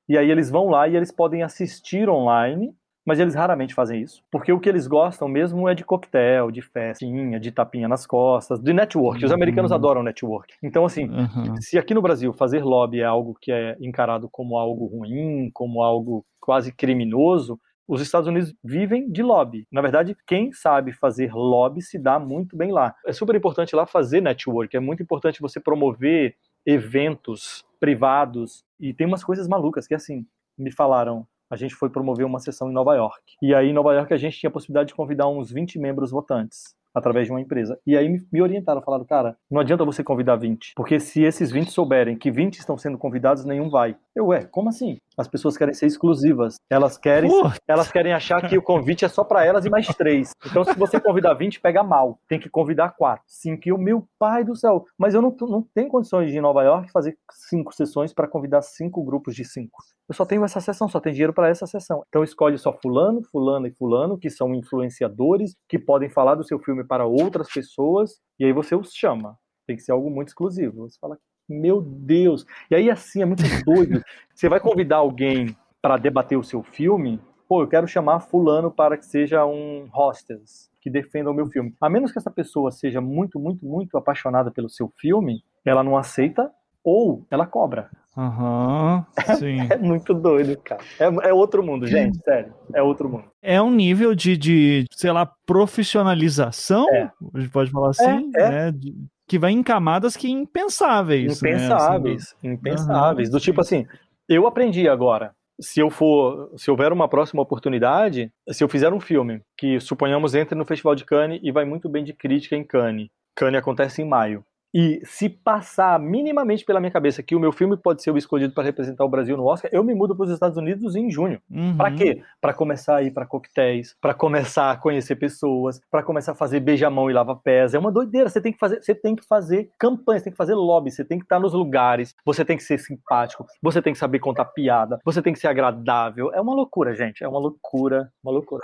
[0.09, 2.73] e aí eles vão lá e eles podem assistir online,
[3.05, 6.61] mas eles raramente fazem isso, porque o que eles gostam mesmo é de coquetel, de
[6.61, 9.23] festinha, de tapinha nas costas, de network.
[9.23, 9.77] Os americanos uhum.
[9.77, 10.53] adoram network.
[10.61, 11.55] Então, assim, uhum.
[11.59, 15.81] se aqui no Brasil fazer lobby é algo que é encarado como algo ruim, como
[15.81, 19.65] algo quase criminoso, os Estados Unidos vivem de lobby.
[19.71, 22.93] Na verdade, quem sabe fazer lobby se dá muito bem lá.
[23.05, 29.07] É super importante lá fazer network, é muito importante você promover eventos privados e tem
[29.07, 30.25] umas coisas malucas que assim
[30.57, 33.23] me falaram a gente foi promover uma sessão em Nova York.
[33.41, 36.11] E aí, em Nova York, a gente tinha a possibilidade de convidar uns 20 membros
[36.11, 37.79] votantes através de uma empresa.
[37.85, 41.71] E aí me orientaram, falaram, cara, não adianta você convidar 20, porque se esses 20
[41.71, 43.95] souberem que 20 estão sendo convidados, nenhum vai.
[44.15, 44.97] Eu, ué, como assim?
[45.19, 46.55] As pessoas querem ser exclusivas.
[46.69, 47.29] Elas querem,
[47.67, 50.31] elas querem achar que o convite é só para elas e mais três.
[50.45, 52.17] Então, se você convidar 20, pega mal.
[52.25, 53.67] Tem que convidar quatro, cinco.
[53.67, 54.85] E o meu pai do céu.
[54.97, 58.29] Mas eu não, não tenho condições de ir em Nova York fazer cinco sessões para
[58.29, 59.83] convidar cinco grupos de cinco.
[60.07, 62.01] Eu só tenho essa sessão, só tenho dinheiro para essa sessão.
[62.07, 66.59] Então escolhe só fulano, fulano e fulano, que são influenciadores, que podem falar do seu
[66.59, 69.37] filme para outras pessoas, e aí você os chama.
[69.67, 70.89] Tem que ser algo muito exclusivo.
[70.89, 71.17] Você fala,
[71.49, 72.45] meu Deus.
[72.69, 74.01] E aí, assim, é muito doido.
[74.33, 78.97] Você vai convidar alguém para debater o seu filme, pô, eu quero chamar fulano para
[78.97, 81.73] que seja um hostess, que defenda o meu filme.
[81.81, 85.97] A menos que essa pessoa seja muito, muito, muito apaixonada pelo seu filme, ela não
[85.97, 86.51] aceita
[86.83, 87.89] ou ela cobra.
[88.17, 89.67] Aham, uhum, sim.
[89.69, 90.81] É, muito doido, cara.
[90.99, 92.53] É, é, outro mundo, gente, sério.
[92.73, 93.25] É outro mundo.
[93.41, 97.11] É um nível de, de sei lá, profissionalização, é.
[97.33, 98.49] a gente pode falar assim, é, é.
[98.49, 98.71] né?
[98.71, 98.93] De,
[99.29, 101.39] que vai em camadas que impensáveis.
[101.39, 102.51] Né, impensáveis, né?
[102.51, 103.29] impensáveis.
[103.29, 103.33] Uhum.
[103.35, 103.85] Do tipo assim,
[104.27, 105.35] eu aprendi agora.
[105.61, 110.33] Se eu for, se houver uma próxima oportunidade, se eu fizer um filme que suponhamos
[110.33, 113.09] entre no Festival de Cannes e vai muito bem de crítica em Cannes.
[113.35, 114.43] Cannes acontece em maio.
[114.73, 118.53] E se passar minimamente pela minha cabeça que o meu filme pode ser o escolhido
[118.53, 121.41] para representar o Brasil no Oscar, eu me mudo para os Estados Unidos em junho.
[121.49, 121.75] Uhum.
[121.75, 122.21] Para quê?
[122.39, 126.59] Para começar a ir para coquetéis, para começar a conhecer pessoas, para começar a fazer
[126.59, 127.73] beijamão e lava-pés.
[127.73, 128.29] É uma doideira.
[128.29, 131.03] Você tem que fazer, você tem que fazer campanha, você tem que fazer lobby, você
[131.03, 134.45] tem que estar nos lugares, você tem que ser simpático, você tem que saber contar
[134.45, 136.31] piada, você tem que ser agradável.
[136.33, 137.23] É uma loucura, gente.
[137.23, 138.61] É uma loucura, uma loucura.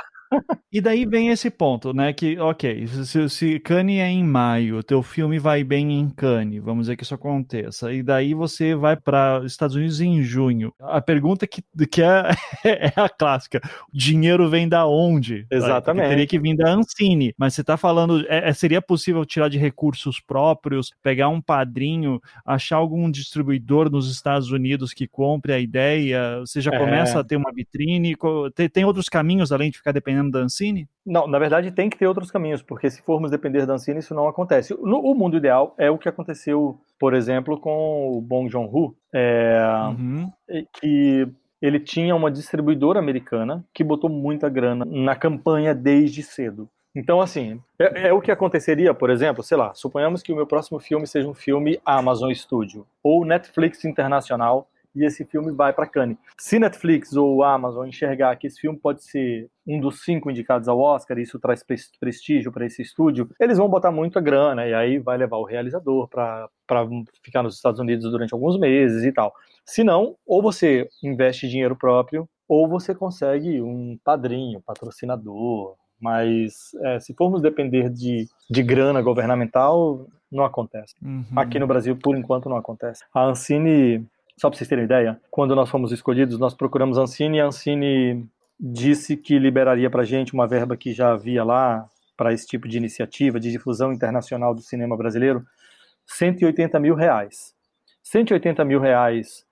[0.71, 2.11] E daí vem esse ponto, né?
[2.11, 6.83] Que, ok, se, se Cannes é em maio, teu filme vai bem em Cannes, vamos
[6.83, 7.93] dizer que isso aconteça.
[7.93, 10.73] E daí você vai para Estados Unidos em junho.
[10.79, 12.29] A pergunta que, que é,
[12.65, 13.61] é a clássica:
[13.93, 15.45] o dinheiro vem da onde?
[15.49, 16.09] Exatamente.
[16.09, 17.33] teria que vir da Ancine.
[17.38, 22.19] Mas você está falando, é, é, seria possível tirar de recursos próprios, pegar um padrinho,
[22.45, 26.39] achar algum distribuidor nos Estados Unidos que compre a ideia?
[26.39, 26.77] Você já é.
[26.77, 28.15] começa a ter uma vitrine?
[28.53, 30.88] Tem, tem outros caminhos além de ficar dependendo dependendo da Ancine?
[31.06, 34.15] Não, na verdade tem que ter outros caminhos, porque se formos depender da Ancine, isso
[34.15, 34.73] não acontece.
[34.82, 39.60] No, o mundo ideal é o que aconteceu, por exemplo, com o Bong Joon-ho, é,
[39.89, 40.32] uhum.
[40.80, 41.28] que
[41.62, 46.69] ele tinha uma distribuidora americana que botou muita grana na campanha desde cedo.
[46.95, 50.47] Então, assim, é, é, o que aconteceria, por exemplo, sei lá, suponhamos que o meu
[50.47, 55.86] próximo filme seja um filme Amazon Studio ou Netflix Internacional e esse filme vai para
[55.86, 56.17] Cannes.
[56.38, 60.79] Se Netflix ou Amazon enxergar que esse filme pode ser um dos cinco indicados ao
[60.79, 61.63] Oscar, e isso traz
[61.99, 66.08] prestígio para esse estúdio, eles vão botar muita grana e aí vai levar o realizador
[66.08, 66.47] para
[67.23, 69.34] ficar nos Estados Unidos durante alguns meses e tal.
[69.65, 75.75] Se não, ou você investe dinheiro próprio, ou você consegue um padrinho, patrocinador.
[75.99, 80.93] Mas é, se formos depender de, de grana governamental, não acontece.
[81.01, 81.25] Uhum.
[81.36, 83.03] Aqui no Brasil, por enquanto, não acontece.
[83.13, 84.05] A Ancine
[84.38, 87.48] só para vocês terem ideia, quando nós fomos escolhidos, nós procuramos a Ancine e a
[87.48, 88.28] Ancine
[88.60, 92.78] disse que liberaria para gente uma verba que já havia lá para esse tipo de
[92.78, 95.45] iniciativa de difusão internacional do cinema brasileiro,
[96.06, 97.54] 180 mil reais.
[98.04, 99.45] 180 mil reais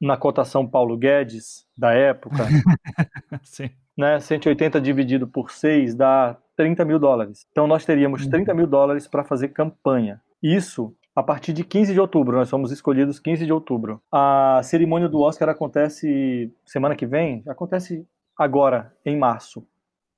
[0.00, 2.46] na cotação Paulo Guedes da época,
[3.42, 3.70] Sim.
[3.96, 7.44] Né, 180 dividido por 6 dá 30 mil dólares.
[7.50, 8.56] Então nós teríamos 30 uhum.
[8.56, 10.20] mil dólares para fazer campanha.
[10.40, 12.36] Isso a partir de 15 de outubro.
[12.36, 14.00] Nós somos escolhidos 15 de outubro.
[14.10, 18.06] A cerimônia do Oscar acontece semana que vem, acontece
[18.38, 19.66] agora, em março.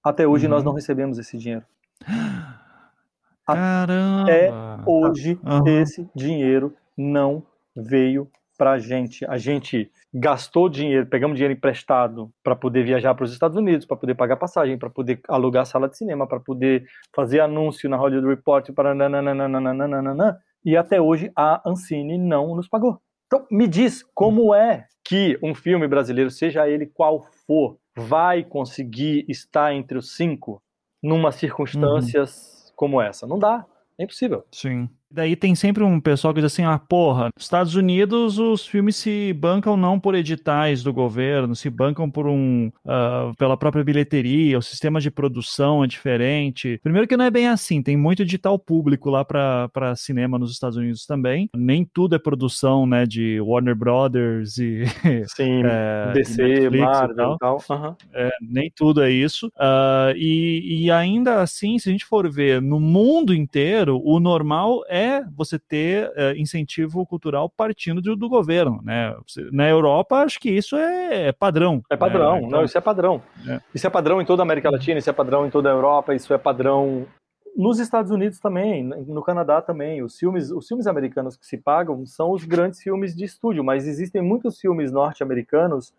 [0.05, 0.51] Até hoje uhum.
[0.51, 1.65] nós não recebemos esse dinheiro.
[3.47, 4.25] Caramba!
[4.25, 4.53] Até
[4.85, 5.67] hoje uhum.
[5.67, 7.43] esse dinheiro não
[7.75, 9.25] veio para a gente.
[9.25, 13.97] A gente gastou dinheiro, pegamos dinheiro emprestado para poder viajar para os Estados Unidos, para
[13.97, 16.85] poder pagar passagem, para poder alugar sala de cinema, para poder
[17.17, 23.01] fazer anúncio na Hollywood Report, para nananana, e até hoje a Ancine não nos pagou.
[23.27, 29.25] Então, me diz como é que um filme brasileiro, seja ele qual for, vai conseguir
[29.29, 30.63] estar entre os cinco
[31.03, 32.73] numa circunstâncias uhum.
[32.77, 33.27] como essa?
[33.27, 33.65] Não dá,
[33.99, 34.45] é impossível.
[34.53, 34.89] Sim.
[35.13, 38.95] Daí tem sempre um pessoal que diz assim: ah, porra, nos Estados Unidos os filmes
[38.95, 44.57] se bancam não por editais do governo, se bancam por um uh, pela própria bilheteria,
[44.57, 46.79] o sistema de produção é diferente.
[46.83, 50.77] Primeiro que não é bem assim, tem muito edital público lá para cinema nos Estados
[50.77, 51.51] Unidos também.
[51.57, 54.85] Nem tudo é produção, né, de Warner Brothers e
[55.35, 57.59] Sim, é, DC, Marvel e tal.
[57.59, 57.61] tal.
[57.71, 57.97] Uhum.
[58.15, 59.49] É, nem tudo é isso.
[59.49, 64.85] Uh, e, e ainda assim, se a gente for ver no mundo inteiro, o normal
[64.89, 69.15] é é você ter é, incentivo cultural partindo do, do governo, né?
[69.53, 71.83] Na Europa, acho que isso é, é padrão.
[71.91, 72.39] É padrão, né?
[72.39, 73.23] então, não, isso é padrão.
[73.47, 73.61] É.
[73.75, 76.15] Isso é padrão em toda a América Latina, isso é padrão em toda a Europa,
[76.15, 77.07] isso é padrão
[77.57, 80.03] nos Estados Unidos também, no Canadá também.
[80.03, 83.87] Os filmes, os filmes americanos que se pagam são os grandes filmes de estúdio, mas
[83.87, 85.93] existem muitos filmes norte-americanos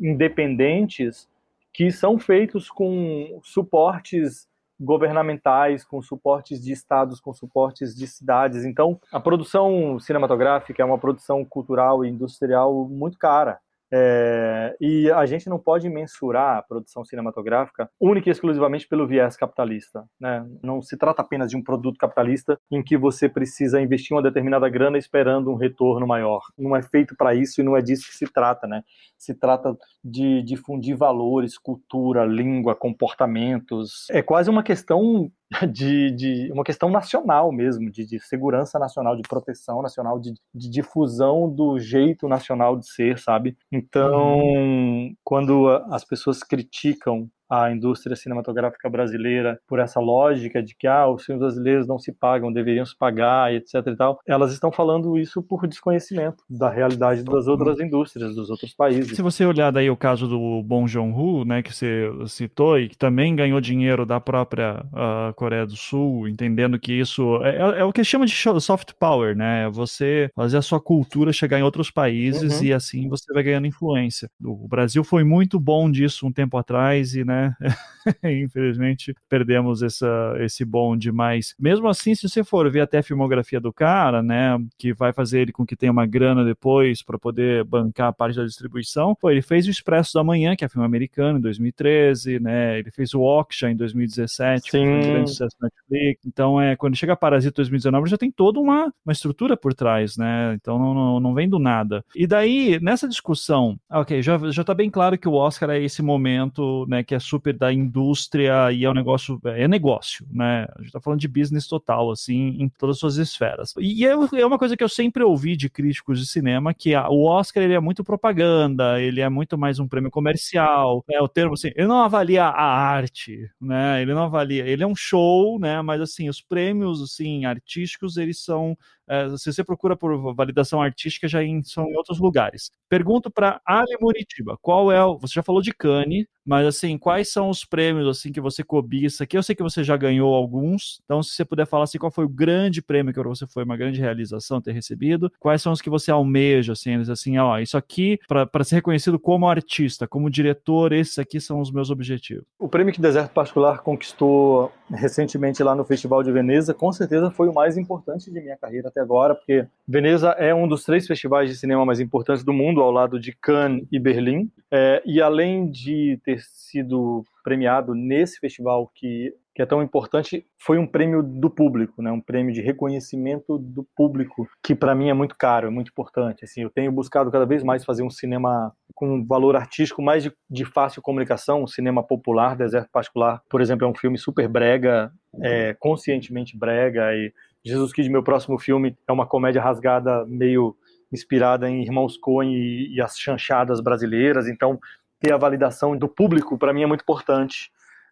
[0.00, 1.28] independentes
[1.72, 4.47] que são feitos com suportes
[4.80, 8.64] governamentais, com suportes de estados, com suportes de cidades.
[8.64, 13.58] Então, a produção cinematográfica é uma produção cultural e industrial muito cara.
[13.90, 19.36] É, e a gente não pode mensurar a produção cinematográfica única e exclusivamente pelo viés
[19.36, 20.04] capitalista.
[20.20, 20.46] Né?
[20.62, 24.68] Não se trata apenas de um produto capitalista em que você precisa investir uma determinada
[24.68, 26.42] grana esperando um retorno maior.
[26.56, 28.66] Não é feito para isso e não é disso que se trata.
[28.66, 28.82] Né?
[29.16, 34.06] Se trata de difundir valores, cultura, língua, comportamentos.
[34.10, 35.30] É quase uma questão
[35.72, 40.70] de, de, uma questão nacional mesmo, de, de, segurança nacional, de proteção nacional, de, de,
[40.70, 43.56] difusão do jeito nacional de ser, sabe?
[43.72, 45.14] Então, uhum.
[45.24, 51.24] quando as pessoas criticam a indústria cinematográfica brasileira por essa lógica de que ah, os
[51.24, 55.42] filmes brasileiros não se pagam, deveriam se pagar, etc e tal, elas estão falando isso
[55.42, 59.16] por desconhecimento da realidade das outras indústrias, dos outros países.
[59.16, 62.96] Se você olhar daí o caso do Bong Joon-ho, né, que você citou e que
[62.96, 67.84] também ganhou dinheiro da própria uh, Coreia do Sul, entendendo que isso é, é, é
[67.84, 69.64] o que chama de soft power, né?
[69.64, 72.66] É você fazer a sua cultura chegar em outros países uhum.
[72.66, 74.30] e assim você vai ganhando influência.
[74.42, 77.37] O Brasil foi muito bom disso um tempo atrás e, né,
[78.24, 83.60] infelizmente perdemos essa, esse bonde, mas mesmo assim, se você for ver até a filmografia
[83.60, 87.64] do cara, né, que vai fazer ele com que tenha uma grana depois para poder
[87.64, 90.86] bancar a parte da distribuição, pô, ele fez o Expresso da Manhã, que é filme
[90.86, 94.86] americano, em 2013, né, ele fez o Oksha em 2017, Sim.
[94.86, 98.92] um grande sucesso na Netflix, então é, quando chega Parasita 2019 já tem toda uma,
[99.04, 102.04] uma estrutura por trás, né, então não, não, não vem do nada.
[102.14, 106.02] E daí, nessa discussão, ok, já, já tá bem claro que o Oscar é esse
[106.02, 110.82] momento, né, que é super da indústria e é um negócio, é negócio, né, a
[110.82, 113.74] gente tá falando de business total, assim, em todas as suas esferas.
[113.78, 117.08] E é, é uma coisa que eu sempre ouvi de críticos de cinema, que a,
[117.08, 121.28] o Oscar, ele é muito propaganda, ele é muito mais um prêmio comercial, é o
[121.28, 125.58] termo assim, ele não avalia a arte, né, ele não avalia, ele é um show,
[125.58, 128.76] né, mas assim, os prêmios, assim, artísticos, eles são
[129.08, 132.70] é, se você procura por validação artística, já em, são em outros lugares.
[132.88, 137.30] Pergunto para Ali Muritiba, qual é o, você já falou de Cannes, mas assim, quais
[137.30, 139.26] são os prêmios assim que você cobiça?
[139.26, 142.10] Que eu sei que você já ganhou alguns, então se você puder falar assim, qual
[142.10, 145.30] foi o grande prêmio que você foi uma grande realização ter recebido?
[145.38, 149.46] Quais são os que você almeja assim, assim, ó, isso aqui para ser reconhecido como
[149.46, 152.44] artista, como diretor, esses aqui são os meus objetivos.
[152.58, 157.48] O prêmio que Deserto Particular conquistou recentemente lá no Festival de Veneza, com certeza foi
[157.48, 161.48] o mais importante de minha carreira até agora, porque Veneza é um dos três festivais
[161.48, 164.50] de cinema mais importantes do mundo, ao lado de Cannes e Berlim.
[164.70, 170.76] É, e além de ter sido premiado nesse festival que, que é tão importante, foi
[170.76, 172.12] um prêmio do público, né?
[172.12, 176.44] um prêmio de reconhecimento do público, que para mim é muito caro, é muito importante.
[176.44, 180.32] Assim, eu tenho buscado cada vez mais fazer um cinema com valor artístico mais de,
[180.50, 185.10] de fácil comunicação, um cinema popular, Deserto Particular, por exemplo, é um filme super brega,
[185.40, 187.32] é, conscientemente brega, e
[187.68, 190.74] Jesus Kid, meu próximo filme, é uma comédia rasgada meio
[191.12, 194.78] inspirada em Irmãos Coen e, e as chanchadas brasileiras, então
[195.20, 197.70] ter a validação do público para mim é muito importante.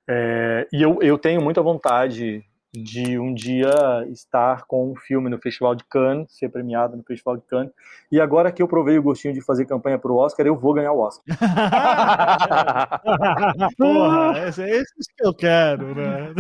[0.09, 2.45] É, e eu, eu tenho muita vontade
[2.83, 3.73] de um dia
[4.11, 7.73] estar com um filme no Festival de Cannes, ser premiado no Festival de Cannes.
[8.12, 10.75] E agora que eu provei o gostinho de fazer campanha para o Oscar, eu vou
[10.75, 11.25] ganhar o Oscar.
[13.79, 16.35] Porra, é esse que eu quero, né?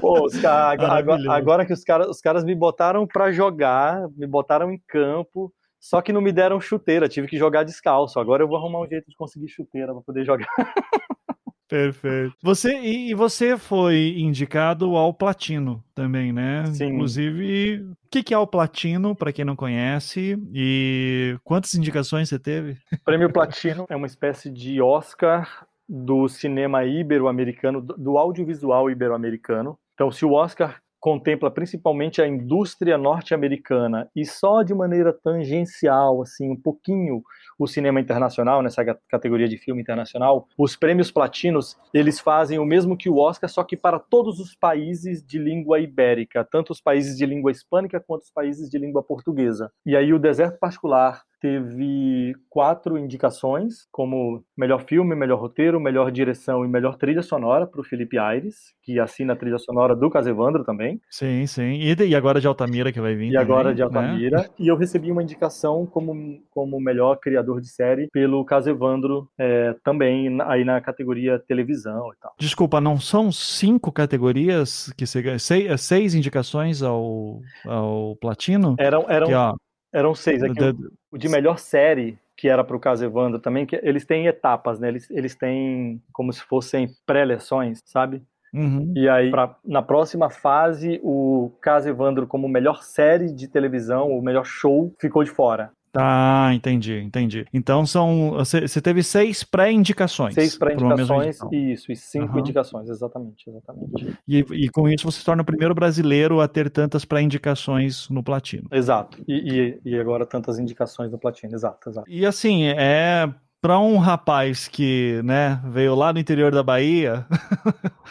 [0.00, 4.70] Pô, agora, agora, agora, que os caras, os caras me botaram para jogar, me botaram
[4.70, 8.20] em campo, só que não me deram chuteira, tive que jogar descalço.
[8.20, 10.48] Agora eu vou arrumar um jeito de conseguir chuteira para poder jogar.
[11.68, 12.34] Perfeito.
[12.42, 16.66] Você e você foi indicado ao platino também, né?
[16.66, 16.86] Sim.
[16.86, 22.38] Inclusive, o que, que é o platino para quem não conhece e quantas indicações você
[22.38, 22.76] teve?
[22.92, 29.78] O prêmio platino é uma espécie de Oscar do cinema ibero-americano, do audiovisual ibero-americano.
[29.94, 36.50] Então, se o Oscar contempla principalmente a indústria norte-americana e só de maneira tangencial, assim,
[36.50, 37.22] um pouquinho
[37.58, 42.96] o cinema internacional, nessa categoria de filme internacional, os prêmios platinos, eles fazem o mesmo
[42.96, 47.18] que o Oscar, só que para todos os países de língua ibérica, tanto os países
[47.18, 49.70] de língua hispânica quanto os países de língua portuguesa.
[49.84, 56.64] E aí o Deserto Particular teve quatro indicações, como melhor filme, melhor roteiro, melhor direção
[56.64, 60.64] e melhor trilha sonora para o Felipe Aires, que assina a trilha sonora do Casevandro
[60.64, 60.98] também.
[61.10, 61.80] Sim, sim.
[61.80, 63.26] E, e agora de Altamira que vai vir.
[63.28, 63.84] E também, agora de né?
[63.84, 64.38] Altamira.
[64.38, 64.44] Né?
[64.58, 70.40] E eu recebi uma indicação como, como melhor criador de série pelo Casevandro é, também,
[70.42, 72.32] aí na categoria televisão e tal.
[72.38, 78.76] Desculpa, não são cinco categorias que você seis, seis indicações ao, ao Platino?
[78.78, 79.54] Eram, eram, que, ó,
[79.94, 80.42] eram seis.
[80.42, 83.78] Aqui, é o, o de melhor série, que era para o caso Evandro também, que
[83.82, 84.88] eles têm etapas, né?
[84.88, 88.20] Eles, eles têm como se fossem pré-leções, sabe?
[88.52, 88.92] Uhum.
[88.94, 94.20] E aí, pra, na próxima fase, o caso Evandro, como melhor série de televisão, o
[94.20, 95.70] melhor show, ficou de fora.
[95.94, 97.46] Tá, entendi, entendi.
[97.54, 98.32] Então são.
[98.32, 100.34] Você teve seis pré-indicações.
[100.34, 102.40] Seis pré-indicações, isso, e cinco uhum.
[102.40, 104.18] indicações, exatamente, exatamente.
[104.26, 108.24] E, e, com isso você se torna o primeiro brasileiro a ter tantas pré-indicações no
[108.24, 108.68] Platino.
[108.72, 109.22] Exato.
[109.28, 112.10] E, e, e agora tantas indicações no Platino, exato, exato.
[112.10, 117.24] E assim, é para um rapaz que né, veio lá do interior da Bahia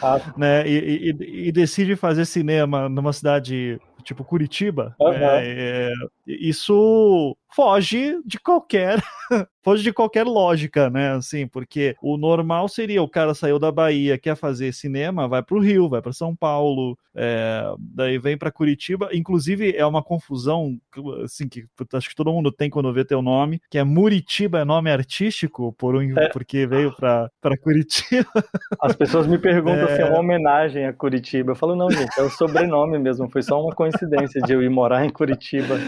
[0.02, 0.18] ah.
[0.36, 5.12] né, e, e, e, decide fazer cinema numa cidade tipo Curitiba, uhum.
[5.12, 5.90] é,
[6.26, 9.00] isso foge de qualquer
[9.62, 11.12] foge de qualquer lógica, né?
[11.12, 15.56] Assim, porque o normal seria o cara saiu da Bahia, quer fazer cinema, vai para
[15.56, 19.08] o Rio, vai para São Paulo, é, daí vem para Curitiba.
[19.12, 20.76] Inclusive é uma confusão,
[21.24, 24.64] assim, que acho que todo mundo tem quando vê teu nome, que é Muritiba é
[24.64, 26.28] nome artístico por um, é.
[26.28, 28.28] porque veio para Curitiba.
[28.80, 29.96] As pessoas me perguntam é...
[29.96, 31.52] se é uma homenagem a Curitiba.
[31.52, 33.30] Eu falo não, gente, é o sobrenome mesmo.
[33.30, 35.78] Foi só uma coincidência de eu ir morar em Curitiba.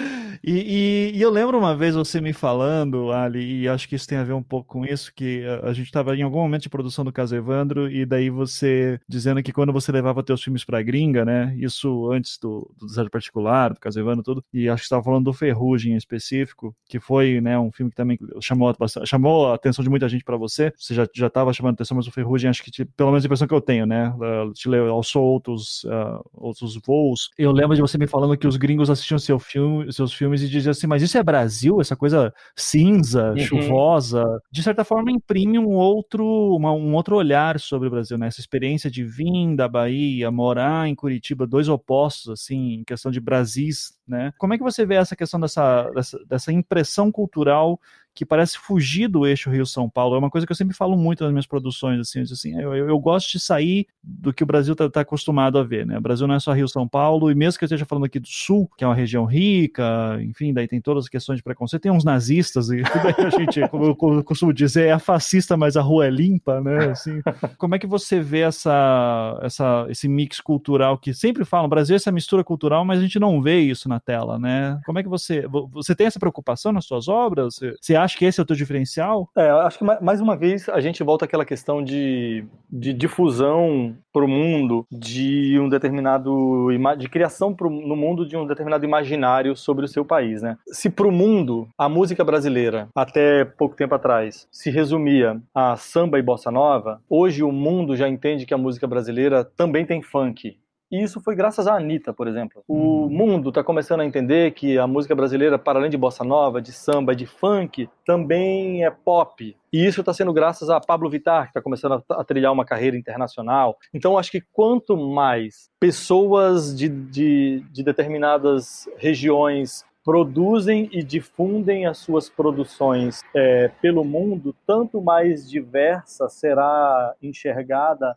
[0.42, 4.18] E, e, eu lembro uma vez você me falando, Ali, e acho que isso tem
[4.18, 7.04] a ver um pouco com isso, que a, gente estava em algum momento de produção
[7.04, 11.24] do caso Evandro, e daí você dizendo que quando você levava teus filmes pra gringa,
[11.24, 11.54] né?
[11.58, 15.32] Isso antes do, do particular, do caso Evandro, tudo, e acho que estava falando do
[15.32, 18.74] Ferrugem em específico, que foi né, um filme que também chamou,
[19.04, 20.72] chamou a atenção de muita gente para você.
[20.76, 23.46] Você já estava chamando atenção, mas o Ferrugem, acho que, te, pelo menos a impressão
[23.46, 24.12] que eu tenho, né?
[24.54, 27.30] Te alçou outros, uh, outros voos.
[27.38, 30.42] Eu lembro de você me falando que os gringos assistiam seu filme, seus filmes filmes
[30.42, 31.80] e dizer assim, mas isso é Brasil?
[31.80, 33.38] Essa coisa cinza, uhum.
[33.38, 38.26] chuvosa, de certa forma imprime um outro, uma, um outro olhar sobre o Brasil, né?
[38.26, 43.20] Essa experiência de vir da Bahia, morar em Curitiba, dois opostos, assim, em questão de
[43.20, 44.32] Brasis, né?
[44.38, 47.78] Como é que você vê essa questão dessa, dessa, dessa impressão cultural
[48.16, 50.16] que parece fugir do eixo Rio-São Paulo.
[50.16, 52.88] É uma coisa que eu sempre falo muito nas minhas produções, assim, assim eu, eu,
[52.88, 55.98] eu gosto de sair do que o Brasil está tá acostumado a ver, né?
[55.98, 58.26] O Brasil não é só Rio-São Paulo, e mesmo que eu esteja falando aqui do
[58.26, 61.92] Sul, que é uma região rica, enfim, daí tem todas as questões de preconceito, tem
[61.92, 66.06] uns nazistas, e daí a gente, como eu costumo dizer, é fascista, mas a rua
[66.06, 66.86] é limpa, né?
[66.86, 67.20] Assim,
[67.58, 71.94] como é que você vê essa, essa, esse mix cultural que sempre falam, o Brasil
[71.94, 74.80] é essa mistura cultural, mas a gente não vê isso na tela, né?
[74.86, 77.56] Como é que você, você tem essa preocupação nas suas obras?
[77.56, 79.30] Você, você acha que esse é o teu diferencial?
[79.34, 84.24] É, acho que mais uma vez a gente volta àquela questão de, de difusão para
[84.24, 89.84] o mundo de um determinado de criação pro, no mundo de um determinado imaginário sobre
[89.84, 90.58] o seu país, né?
[90.68, 96.18] Se para o mundo a música brasileira até pouco tempo atrás se resumia a samba
[96.18, 100.56] e bossa nova, hoje o mundo já entende que a música brasileira também tem funk,
[100.90, 102.62] e isso foi graças à Anitta, por exemplo.
[102.68, 103.08] O hum.
[103.08, 106.72] mundo está começando a entender que a música brasileira, para além de bossa nova, de
[106.72, 109.56] samba, de funk, também é pop.
[109.72, 112.96] E isso está sendo graças a Pablo Vittar, que está começando a, trilhar uma carreira
[112.96, 113.76] internacional.
[113.92, 121.98] Então, acho que quanto mais pessoas de, de, de determinadas regiões produzem e difundem as
[121.98, 128.16] suas produções é, pelo mundo, tanto mais diversa será enxergada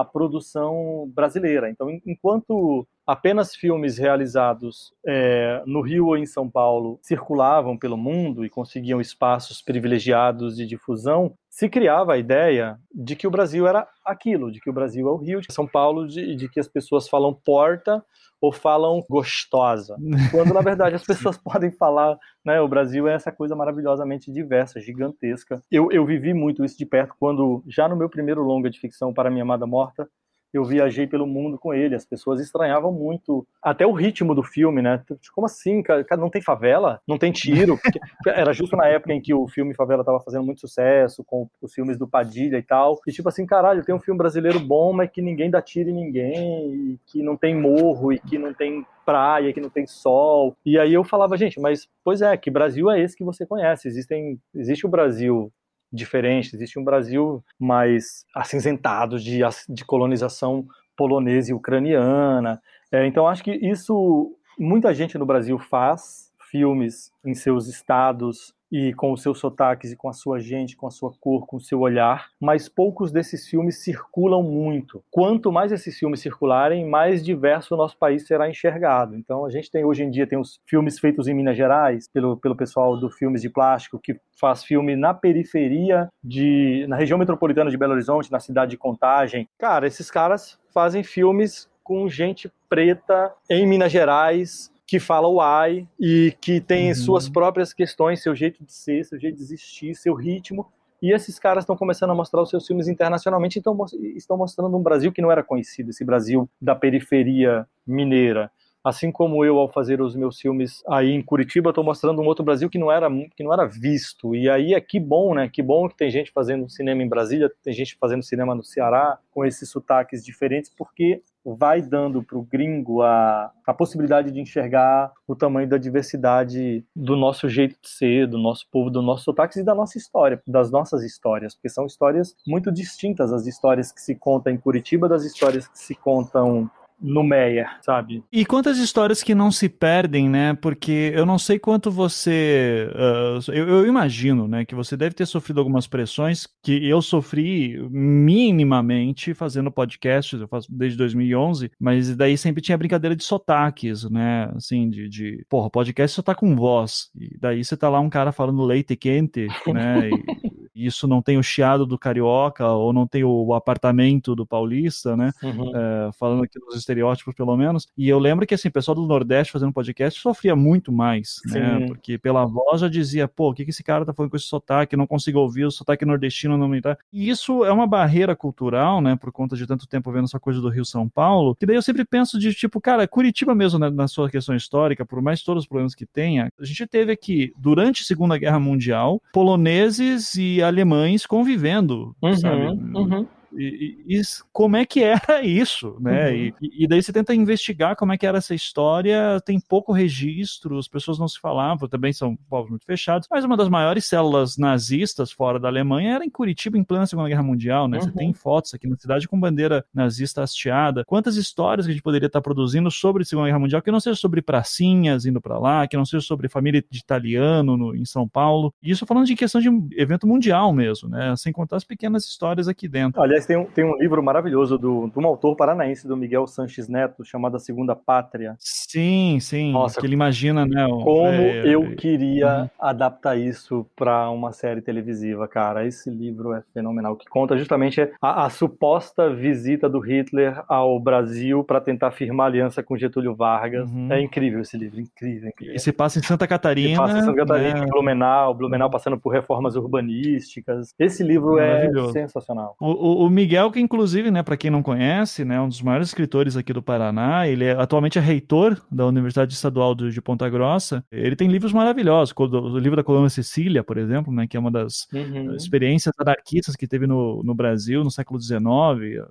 [0.00, 1.70] a produção brasileira.
[1.70, 8.44] Então, enquanto apenas filmes realizados é, no Rio ou em São Paulo circulavam pelo mundo
[8.44, 13.84] e conseguiam espaços privilegiados de difusão, se criava a ideia de que o Brasil era
[14.04, 16.68] aquilo, de que o Brasil é o Rio de São Paulo, de, de que as
[16.68, 18.00] pessoas falam porta
[18.40, 19.96] ou falam gostosa,
[20.30, 24.80] quando na verdade as pessoas podem falar, né, o Brasil é essa coisa maravilhosamente diversa,
[24.80, 25.60] gigantesca.
[25.68, 29.12] Eu, eu vivi muito isso de perto quando, já no meu primeiro longa de ficção
[29.12, 30.08] para Minha Amada Morta,
[30.52, 31.94] eu viajei pelo mundo com ele.
[31.94, 35.02] As pessoas estranhavam muito até o ritmo do filme, né?
[35.34, 36.04] Como assim, cara?
[36.16, 37.00] Não tem favela?
[37.06, 37.78] Não tem tiro?
[38.26, 41.72] Era justo na época em que o filme Favela tava fazendo muito sucesso, com os
[41.72, 42.98] filmes do Padilha e tal.
[43.06, 45.94] E tipo assim, caralho, tem um filme brasileiro bom, mas que ninguém dá tiro em
[45.94, 50.54] ninguém, e que não tem morro, e que não tem praia, que não tem sol.
[50.66, 53.88] E aí eu falava, gente, mas pois é, que Brasil é esse que você conhece?
[53.88, 55.50] Existem, existe o Brasil
[55.92, 56.54] diferente.
[56.54, 60.66] Existe um Brasil mais acinzentado de, de colonização
[60.96, 62.60] polonesa e ucraniana.
[62.90, 68.92] É, então, acho que isso muita gente no Brasil faz filmes em seus estados e
[68.94, 71.60] com os seus sotaques e com a sua gente, com a sua cor, com o
[71.60, 75.02] seu olhar, mas poucos desses filmes circulam muito.
[75.10, 79.16] Quanto mais esses filmes circularem, mais diverso o nosso país será enxergado.
[79.16, 82.36] Então a gente tem hoje em dia tem os filmes feitos em Minas Gerais pelo,
[82.36, 87.70] pelo pessoal do Filmes de Plástico que faz filme na periferia de na região metropolitana
[87.70, 89.48] de Belo Horizonte, na cidade de Contagem.
[89.58, 95.86] Cara, esses caras fazem filmes com gente preta em Minas Gerais que fala o ai
[96.00, 96.94] e que tem uhum.
[96.94, 100.66] suas próprias questões, seu jeito de ser, seu jeito de existir, seu ritmo.
[101.02, 103.76] E esses caras estão começando a mostrar os seus filmes internacionalmente, então
[104.16, 108.50] estão mostrando um Brasil que não era conhecido, esse Brasil da periferia mineira.
[108.82, 112.42] Assim como eu, ao fazer os meus filmes aí em Curitiba, estou mostrando um outro
[112.42, 114.34] Brasil que não era que não era visto.
[114.34, 115.50] E aí é que bom, né?
[115.52, 119.18] Que bom que tem gente fazendo cinema em Brasília, tem gente fazendo cinema no Ceará,
[119.30, 121.22] com esses sotaques diferentes, porque
[121.56, 127.16] vai dando para o gringo a, a possibilidade de enxergar o tamanho da diversidade do
[127.16, 130.70] nosso jeito de ser, do nosso povo, do nosso sotaque e da nossa história, das
[130.70, 135.24] nossas histórias, porque são histórias muito distintas as histórias que se contam em Curitiba das
[135.24, 136.70] histórias que se contam
[137.00, 138.22] no Meyer, sabe?
[138.32, 140.54] E quantas histórias que não se perdem, né?
[140.54, 142.90] Porque eu não sei quanto você.
[142.94, 147.78] Uh, eu, eu, imagino, né, que você deve ter sofrido algumas pressões que eu sofri
[147.90, 154.50] minimamente fazendo podcasts, eu faço desde 2011, mas daí sempre tinha brincadeira de sotaques, né?
[154.56, 157.10] Assim, de, de porra, podcast só tá com voz.
[157.14, 160.10] E daí você tá lá um cara falando leite quente, né?
[160.67, 165.16] E, isso não tem o chiado do carioca ou não tem o apartamento do paulista,
[165.16, 165.32] né?
[165.42, 165.72] Uhum.
[165.74, 167.88] É, falando aqui dos estereótipos, pelo menos.
[167.96, 171.52] E eu lembro que, assim, o pessoal do Nordeste fazendo podcast sofria muito mais, né?
[171.52, 171.60] Sim.
[171.60, 171.86] né?
[171.86, 174.46] Porque pela voz já dizia, pô, o que, que esse cara tá falando com esse
[174.46, 174.94] sotaque?
[174.94, 176.96] Eu não consigo ouvir, o sotaque nordestino não me dá.
[177.12, 179.16] E isso é uma barreira cultural, né?
[179.16, 181.82] Por conta de tanto tempo vendo essa coisa do Rio São Paulo, que daí eu
[181.82, 185.64] sempre penso de, tipo, cara, Curitiba mesmo, né, na sua questão histórica, por mais todos
[185.64, 190.62] os problemas que tenha, a gente teve aqui, durante a Segunda Guerra Mundial, poloneses e
[190.68, 192.66] alemães convivendo, uhum, sabe?
[192.66, 193.26] Uhum.
[193.52, 194.22] E, e, e,
[194.52, 196.30] como é que era isso, né?
[196.30, 196.36] Uhum.
[196.60, 200.78] E, e, daí você tenta investigar como é que era essa história, tem pouco registro,
[200.78, 204.56] as pessoas não se falavam, também são povos muito fechados, mas uma das maiores células
[204.56, 207.98] nazistas fora da Alemanha era em Curitiba, em plena Segunda Guerra Mundial, né?
[207.98, 208.04] Uhum.
[208.04, 211.04] Você tem fotos aqui na cidade com bandeira nazista hasteada.
[211.06, 214.00] Quantas histórias que a gente poderia estar produzindo sobre a Segunda Guerra Mundial, que não
[214.00, 218.04] seja sobre pracinhas indo para lá, que não seja sobre família de italiano no, em
[218.04, 218.72] São Paulo.
[218.82, 221.34] Isso falando de questão de evento mundial mesmo, né?
[221.36, 223.20] Sem contar as pequenas histórias aqui dentro.
[223.38, 226.88] Aliás, tem um, tem um livro maravilhoso do, de um autor paranaense, do Miguel Sanches
[226.88, 228.56] Neto, chamado A Segunda Pátria.
[228.58, 229.72] Sim, sim.
[229.72, 230.86] Nossa, que ele imagina, né?
[230.86, 232.70] O, como é, eu é, queria uhum.
[232.80, 235.86] adaptar isso para uma série televisiva, cara.
[235.86, 241.62] Esse livro é fenomenal, que conta justamente a, a suposta visita do Hitler ao Brasil
[241.62, 243.90] para tentar firmar aliança com Getúlio Vargas.
[243.90, 244.12] Uhum.
[244.12, 245.76] É incrível esse livro, incrível, incrível.
[245.76, 246.90] E se passa em Santa Catarina.
[246.90, 247.86] Se passa em Santa Catarina, né?
[247.86, 250.92] Blumenau, Blumenau passando por reformas urbanísticas.
[250.98, 252.74] Esse livro é sensacional.
[252.80, 256.08] O, o, o Miguel, que inclusive, né, para quem não conhece, né, um dos maiores
[256.08, 261.04] escritores aqui do Paraná, ele é atualmente é reitor da Universidade Estadual de Ponta Grossa.
[261.12, 264.70] Ele tem livros maravilhosos, o livro da Colônia Cecília, por exemplo, né, que é uma
[264.70, 265.54] das uhum.
[265.54, 268.60] experiências anarquistas que teve no, no Brasil no século XIX,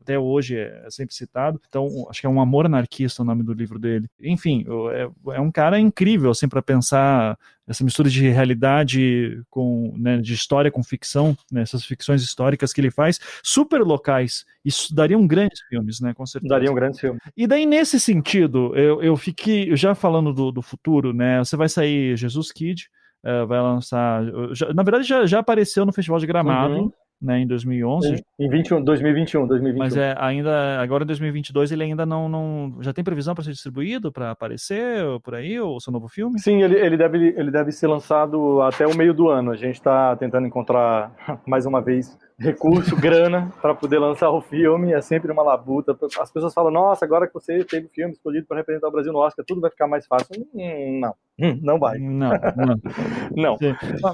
[0.01, 1.59] até hoje é, é sempre citado.
[1.67, 4.07] Então, acho que é um amor anarquista o nome do livro dele.
[4.21, 7.37] Enfim, é, é um cara incrível, assim, para pensar
[7.67, 12.79] essa mistura de realidade com, né, de história com ficção, né, essas ficções históricas que
[12.79, 14.45] ele faz, super locais.
[14.63, 16.53] Isso dariam grandes filmes, né, com certeza.
[16.53, 17.21] Dariam grandes filmes.
[17.35, 21.67] E daí, nesse sentido, eu, eu fiquei, já falando do, do futuro, né, você vai
[21.67, 22.89] sair Jesus Kid,
[23.23, 26.91] uh, vai lançar, já, na verdade já, já apareceu no Festival de Gramado, uhum
[27.21, 28.23] né, em 2011.
[28.39, 29.83] Em 21, 2021, 2021.
[29.83, 33.51] Mas é ainda agora em 2022 ele ainda não, não já tem previsão para ser
[33.51, 36.39] distribuído, para aparecer por aí o seu novo filme?
[36.39, 39.51] Sim, ele, ele deve ele deve ser lançado até o meio do ano.
[39.51, 41.11] A gente está tentando encontrar
[41.47, 45.97] mais uma vez recurso, grana para poder lançar o filme, é sempre uma labuta.
[46.19, 49.11] As pessoas falam: "Nossa, agora que você teve o filme escolhido para representar o Brasil
[49.11, 50.47] no Oscar, tudo vai ficar mais fácil".
[50.53, 51.13] Hum, não.
[51.39, 51.99] Hum, não vai.
[51.99, 52.77] Não, não.
[53.37, 53.57] não.
[54.03, 54.13] Ah,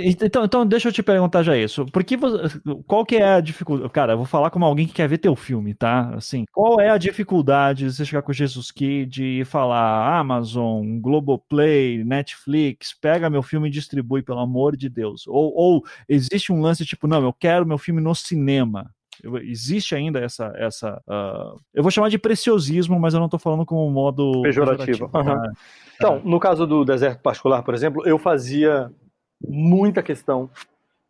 [0.00, 1.84] então, então, deixa eu te perguntar já isso.
[1.86, 3.90] Por que você, qual que é a dificuldade?
[3.92, 6.14] Cara, eu vou falar como alguém que quer ver teu filme, tá?
[6.14, 10.98] Assim, qual é a dificuldade de você chegar com o Jesus Kid e falar Amazon,
[11.00, 15.26] Globoplay, Netflix, pega meu filme e distribui, pelo amor de Deus?
[15.26, 18.90] Ou, ou existe um lance tipo, não, eu quero meu filme no cinema.
[19.42, 20.52] Existe ainda essa.
[20.56, 24.42] essa uh, eu vou chamar de preciosismo, mas eu não estou falando como um modo
[24.42, 25.08] pejorativo.
[25.08, 25.32] pejorativo.
[25.32, 25.52] Uhum.
[25.94, 28.90] Então, no caso do deserto particular, por exemplo, eu fazia
[29.46, 30.50] muita questão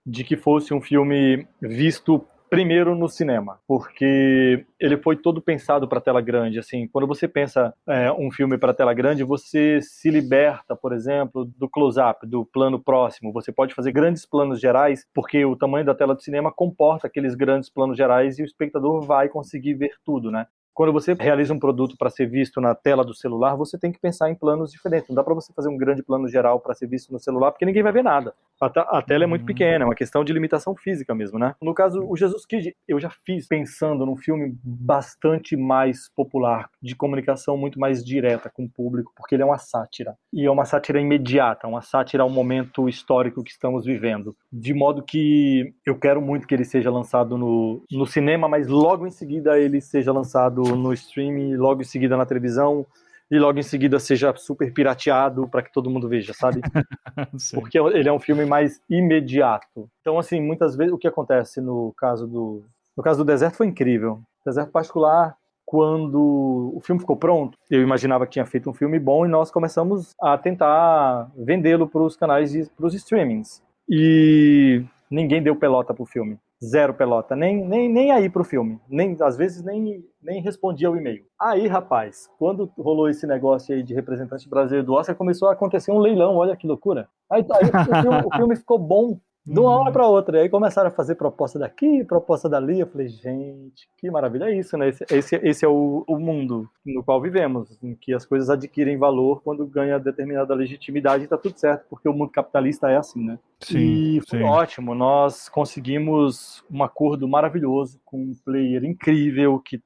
[0.07, 2.24] de que fosse um filme visto
[2.55, 6.59] primeiro no cinema, porque ele foi todo pensado para tela grande.
[6.59, 11.44] Assim, quando você pensa é, um filme para tela grande, você se liberta, por exemplo,
[11.44, 13.32] do close-up, do plano próximo.
[13.32, 17.34] Você pode fazer grandes planos gerais, porque o tamanho da tela do cinema comporta aqueles
[17.34, 20.46] grandes planos gerais e o espectador vai conseguir ver tudo, né?
[20.75, 23.99] Quando você realiza um produto para ser visto na tela do celular, você tem que
[23.99, 25.09] pensar em planos diferentes.
[25.09, 27.64] Não dá para você fazer um grande plano geral para ser visto no celular, porque
[27.64, 28.35] ninguém vai ver nada.
[28.61, 29.47] A, a tela é muito uhum.
[29.47, 31.55] pequena, é uma questão de limitação física mesmo, né?
[31.62, 36.97] No caso, o Jesus Kid, eu já fiz pensando num filme bastante mais popular, de
[36.97, 40.16] comunicação muito mais direta com o público, porque ele é uma sátira.
[40.33, 44.37] E é uma sátira imediata, uma sátira ao momento histórico que estamos vivendo.
[44.53, 49.07] De modo que eu quero muito que ele seja lançado no, no cinema, mas logo
[49.07, 52.86] em seguida ele seja lançado no streaming, logo em seguida na televisão,
[53.30, 56.60] e logo em seguida seja super pirateado para que todo mundo veja, sabe?
[57.54, 59.88] Porque ele é um filme mais imediato.
[60.00, 62.62] Então, assim, muitas vezes o que acontece no caso do
[62.96, 64.20] no caso do Deserto foi incrível.
[64.46, 65.36] Deserto particular,
[65.66, 69.50] quando o filme ficou pronto, eu imaginava que tinha feito um filme bom e nós
[69.50, 73.60] começamos a tentar vendê-lo para os canais, para os streamings.
[73.88, 79.16] E ninguém deu pelota pro filme zero pelota, nem, nem, nem aí pro filme, nem
[79.20, 81.24] às vezes nem, nem respondia o e-mail.
[81.40, 85.92] Aí, rapaz, quando rolou esse negócio aí de representante brasileiro do Oscar, começou a acontecer
[85.92, 87.08] um leilão, olha que loucura.
[87.30, 90.38] Aí, aí o, filme, o filme ficou bom de uma hora para outra.
[90.38, 92.80] E aí começaram a fazer proposta daqui, proposta dali.
[92.80, 94.88] Eu falei, gente, que maravilha é isso, né?
[94.88, 98.97] Esse, esse, esse é o, o, mundo no qual vivemos, em que as coisas adquirem
[98.97, 103.24] valor quando ganha determinada legitimidade e tá tudo certo, porque o mundo capitalista é assim,
[103.24, 103.38] né?
[103.61, 104.45] Sim, e foi sim.
[104.45, 104.95] ótimo.
[104.95, 109.82] Nós conseguimos um acordo maravilhoso com um player incrível que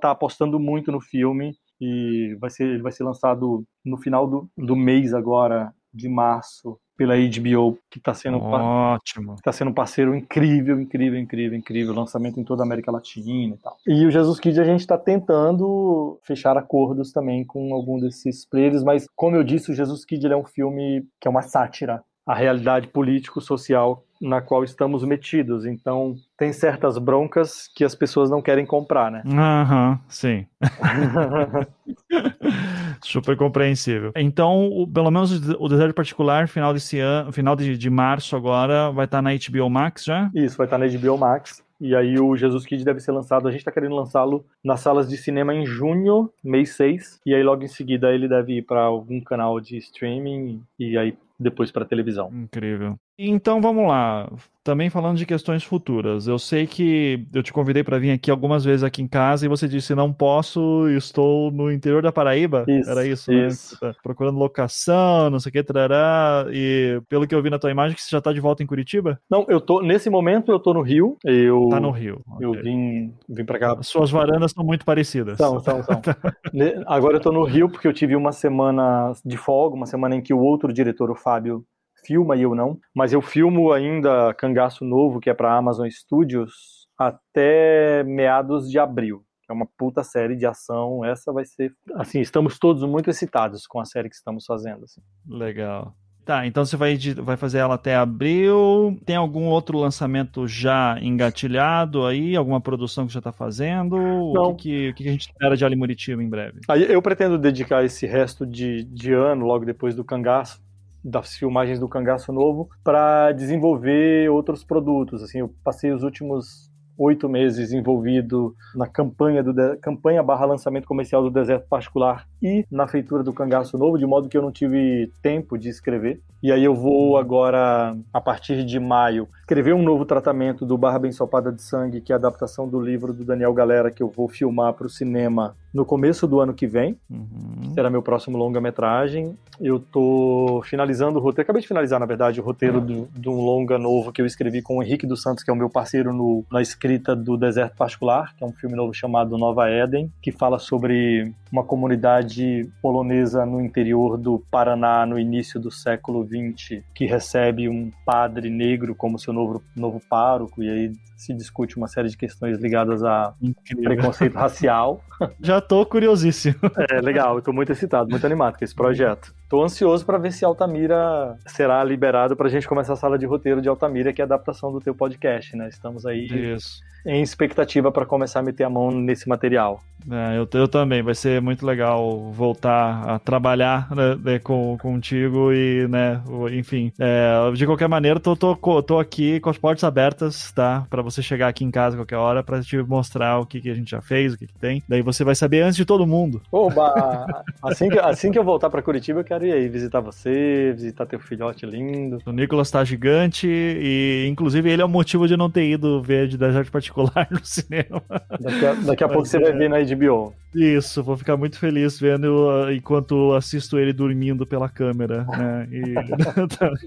[0.00, 4.48] tá apostando muito no filme e vai ser, ele vai ser lançado no final do,
[4.56, 10.14] do mês agora, de março, pela HBO, que está sendo ótimo, está sendo um parceiro
[10.14, 13.76] incrível, incrível, incrível, incrível, lançamento em toda a América Latina e tal.
[13.86, 18.84] E o Jesus Kid a gente está tentando fechar acordos também com algum desses players,
[18.84, 22.34] mas como eu disse, o Jesus Kid é um filme que é uma sátira à
[22.34, 25.66] realidade político-social na qual estamos metidos.
[25.66, 29.22] Então, tem certas broncas que as pessoas não querem comprar, né?
[29.26, 30.46] Aham, uhum, sim.
[33.02, 34.12] Super compreensível.
[34.16, 38.92] Então, o, pelo menos o Desejo Particular, final desse ano, final de, de março agora,
[38.92, 40.30] vai estar tá na HBO Max já?
[40.32, 41.64] Isso, vai estar tá na HBO Max.
[41.80, 45.08] E aí o Jesus Kid deve ser lançado, a gente está querendo lançá-lo nas salas
[45.08, 48.82] de cinema em junho, mês 6, e aí logo em seguida ele deve ir para
[48.82, 52.30] algum canal de streaming e aí depois para televisão.
[52.32, 52.96] Incrível.
[53.18, 54.30] Então vamos lá.
[54.64, 56.28] Também falando de questões futuras.
[56.28, 59.48] Eu sei que eu te convidei para vir aqui algumas vezes aqui em casa e
[59.48, 62.64] você disse não posso, estou no interior da Paraíba.
[62.68, 63.76] Isso, Era isso, isso.
[63.82, 63.92] né?
[63.92, 66.46] Tá procurando locação, não sei o que, trará.
[66.52, 68.66] E pelo que eu vi na tua imagem, que você já está de volta em
[68.66, 69.20] Curitiba?
[69.28, 71.16] Não, eu tô nesse momento eu tô no Rio.
[71.24, 72.22] Eu Tá no Rio.
[72.40, 72.62] Eu okay.
[72.62, 73.76] vim vim para cá.
[73.76, 75.38] As suas varandas são muito parecidas.
[75.38, 76.00] São, são, são.
[76.86, 80.20] Agora eu tô no Rio porque eu tive uma semana de folga, uma semana em
[80.20, 81.64] que o outro diretor, o Fábio
[82.04, 86.86] filma e eu não, mas eu filmo ainda Cangaço Novo, que é para Amazon Studios,
[86.98, 89.24] até meados de abril.
[89.48, 91.04] É uma puta série de ação.
[91.04, 91.74] Essa vai ser.
[91.94, 94.84] Assim, estamos todos muito excitados com a série que estamos fazendo.
[94.84, 95.00] Assim.
[95.28, 95.94] Legal.
[96.24, 98.96] Tá, então você vai, vai fazer ela até abril.
[99.04, 102.36] Tem algum outro lançamento já engatilhado aí?
[102.36, 103.96] Alguma produção que já está fazendo?
[103.96, 104.50] Não.
[104.50, 106.60] O que, o que, a gente espera de Ali Muritiba em breve?
[106.68, 110.60] Aí eu pretendo dedicar esse resto de, de ano, logo depois do Cangaço,
[111.04, 115.22] das filmagens do Cangaço Novo para desenvolver outros produtos.
[115.22, 121.22] Assim, eu passei os últimos oito meses envolvido na campanha do campanha barra lançamento comercial
[121.22, 125.10] do Deserto Particular e na feitura do Cangaço Novo, de modo que eu não tive
[125.22, 126.20] tempo de escrever.
[126.42, 130.98] E aí eu vou agora, a partir de maio, escrever um novo tratamento do Barra
[130.98, 134.08] Bem Sopada de Sangue, que é a adaptação do livro do Daniel Galera, que eu
[134.08, 136.98] vou filmar para o cinema no começo do ano que vem.
[137.08, 137.72] Uhum.
[137.74, 139.38] Será meu próximo longa-metragem.
[139.60, 143.06] Eu tô finalizando o roteiro, acabei de finalizar, na verdade, o roteiro uhum.
[143.14, 145.56] de um longa novo que eu escrevi com o Henrique dos Santos, que é o
[145.56, 149.68] meu parceiro no, na escrita do Deserto Particular, que é um filme novo chamado Nova
[149.68, 152.31] Éden, que fala sobre uma comunidade
[152.80, 158.94] polonesa no interior do Paraná no início do século XX, que recebe um padre negro
[158.94, 163.32] como seu novo, novo pároco, e aí se discute uma série de questões ligadas a
[163.40, 163.84] Incrível.
[163.84, 165.04] preconceito racial.
[165.40, 166.56] Já tô curiosíssimo.
[166.90, 169.32] É, legal, eu tô muito excitado, muito animado com esse projeto.
[169.52, 173.26] Tô ansioso para ver se Altamira será liberado para a gente começar a sala de
[173.26, 175.68] roteiro de Altamira, que é a adaptação do teu podcast, né?
[175.68, 176.80] Estamos aí Isso.
[177.04, 179.82] em expectativa para começar a meter a mão nesse material.
[180.10, 185.52] É, eu, eu, também, vai ser muito legal voltar a trabalhar né, né com, contigo
[185.52, 190.50] e, né, enfim, é, de qualquer maneira, tô, tô, tô aqui com as portas abertas,
[190.52, 190.86] tá?
[190.88, 193.74] Para você chegar aqui em casa qualquer hora para te mostrar o que, que a
[193.74, 194.82] gente já fez, o que, que tem.
[194.88, 196.40] Daí você vai saber antes de todo mundo.
[196.50, 197.44] Oba!
[197.62, 201.06] assim, que, assim que eu voltar para Curitiba, eu quero ir aí visitar você, visitar
[201.06, 202.18] teu filhote lindo.
[202.24, 206.28] O Nicolas tá gigante e, inclusive, ele é o motivo de não ter ido ver
[206.28, 208.02] de Desert Particular no cinema.
[208.40, 210.32] Daqui a, daqui a pouco você vai ver na HBO.
[210.54, 215.24] Isso, vou ficar muito feliz vendo uh, enquanto assisto ele dormindo pela câmera.
[215.24, 215.68] Né?
[215.72, 215.94] E...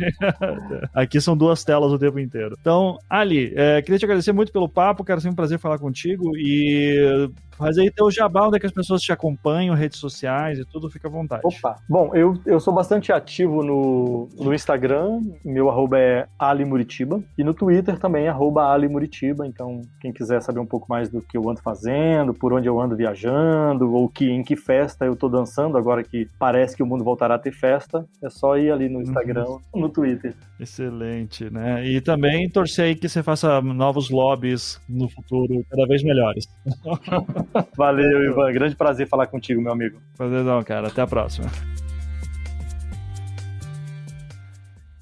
[0.93, 2.55] Aqui são duas telas o tempo inteiro.
[2.61, 6.31] Então, Ali, é, queria te agradecer muito pelo papo, cara, sempre um prazer falar contigo
[6.37, 10.65] e Faz aí teu jabá, onde é que as pessoas te acompanham, redes sociais e
[10.65, 11.41] tudo, fica à vontade.
[11.43, 11.77] Opa!
[11.87, 17.53] Bom, eu, eu sou bastante ativo no, no Instagram, meu arroba é alimuritiba, e no
[17.53, 21.61] Twitter também, arroba alimuritiba, então quem quiser saber um pouco mais do que eu ando
[21.61, 26.03] fazendo, por onde eu ando viajando, ou que, em que festa eu tô dançando, agora
[26.03, 29.45] que parece que o mundo voltará a ter festa, é só ir ali no Instagram,
[29.45, 29.81] uhum.
[29.81, 30.33] no Twitter.
[30.59, 31.85] Excelente, né?
[31.85, 36.47] E também torcer aí que você faça novos lobbies no futuro cada vez melhores.
[37.75, 38.51] Valeu, Ivan.
[38.51, 39.99] Grande prazer falar contigo, meu amigo.
[40.17, 40.87] Prazerzão, cara.
[40.87, 41.49] Até a próxima.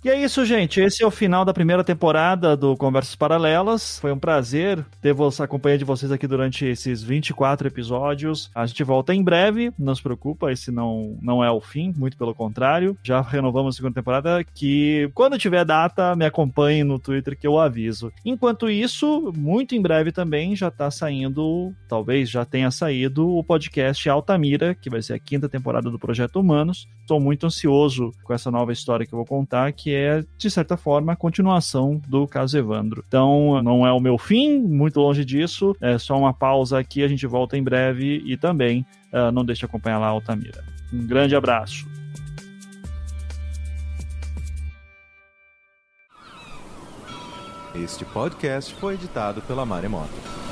[0.03, 0.81] E é isso, gente.
[0.81, 3.99] Esse é o final da primeira temporada do Conversas Paralelas.
[3.99, 8.51] Foi um prazer ter a companhia de vocês aqui durante esses 24 episódios.
[8.53, 12.17] A gente volta em breve, não se preocupa, esse não, não é o fim, muito
[12.17, 12.97] pelo contrário.
[13.01, 17.57] Já renovamos a segunda temporada, que quando tiver data, me acompanhe no Twitter que eu
[17.57, 18.11] aviso.
[18.25, 24.09] Enquanto isso, muito em breve também já tá saindo, talvez já tenha saído, o podcast
[24.09, 26.89] Altamira, que vai ser a quinta temporada do Projeto Humanos.
[26.99, 30.75] Estou muito ansioso com essa nova história que eu vou contar, que é, de certa
[30.75, 33.03] forma, a continuação do caso Evandro.
[33.07, 37.07] Então, não é o meu fim, muito longe disso, é só uma pausa aqui, a
[37.07, 38.83] gente volta em breve e também
[39.13, 40.63] uh, não deixe de acompanhar lá a Altamira.
[40.91, 41.87] Um grande abraço.
[47.75, 50.42] Este podcast foi editado pela Maremoto.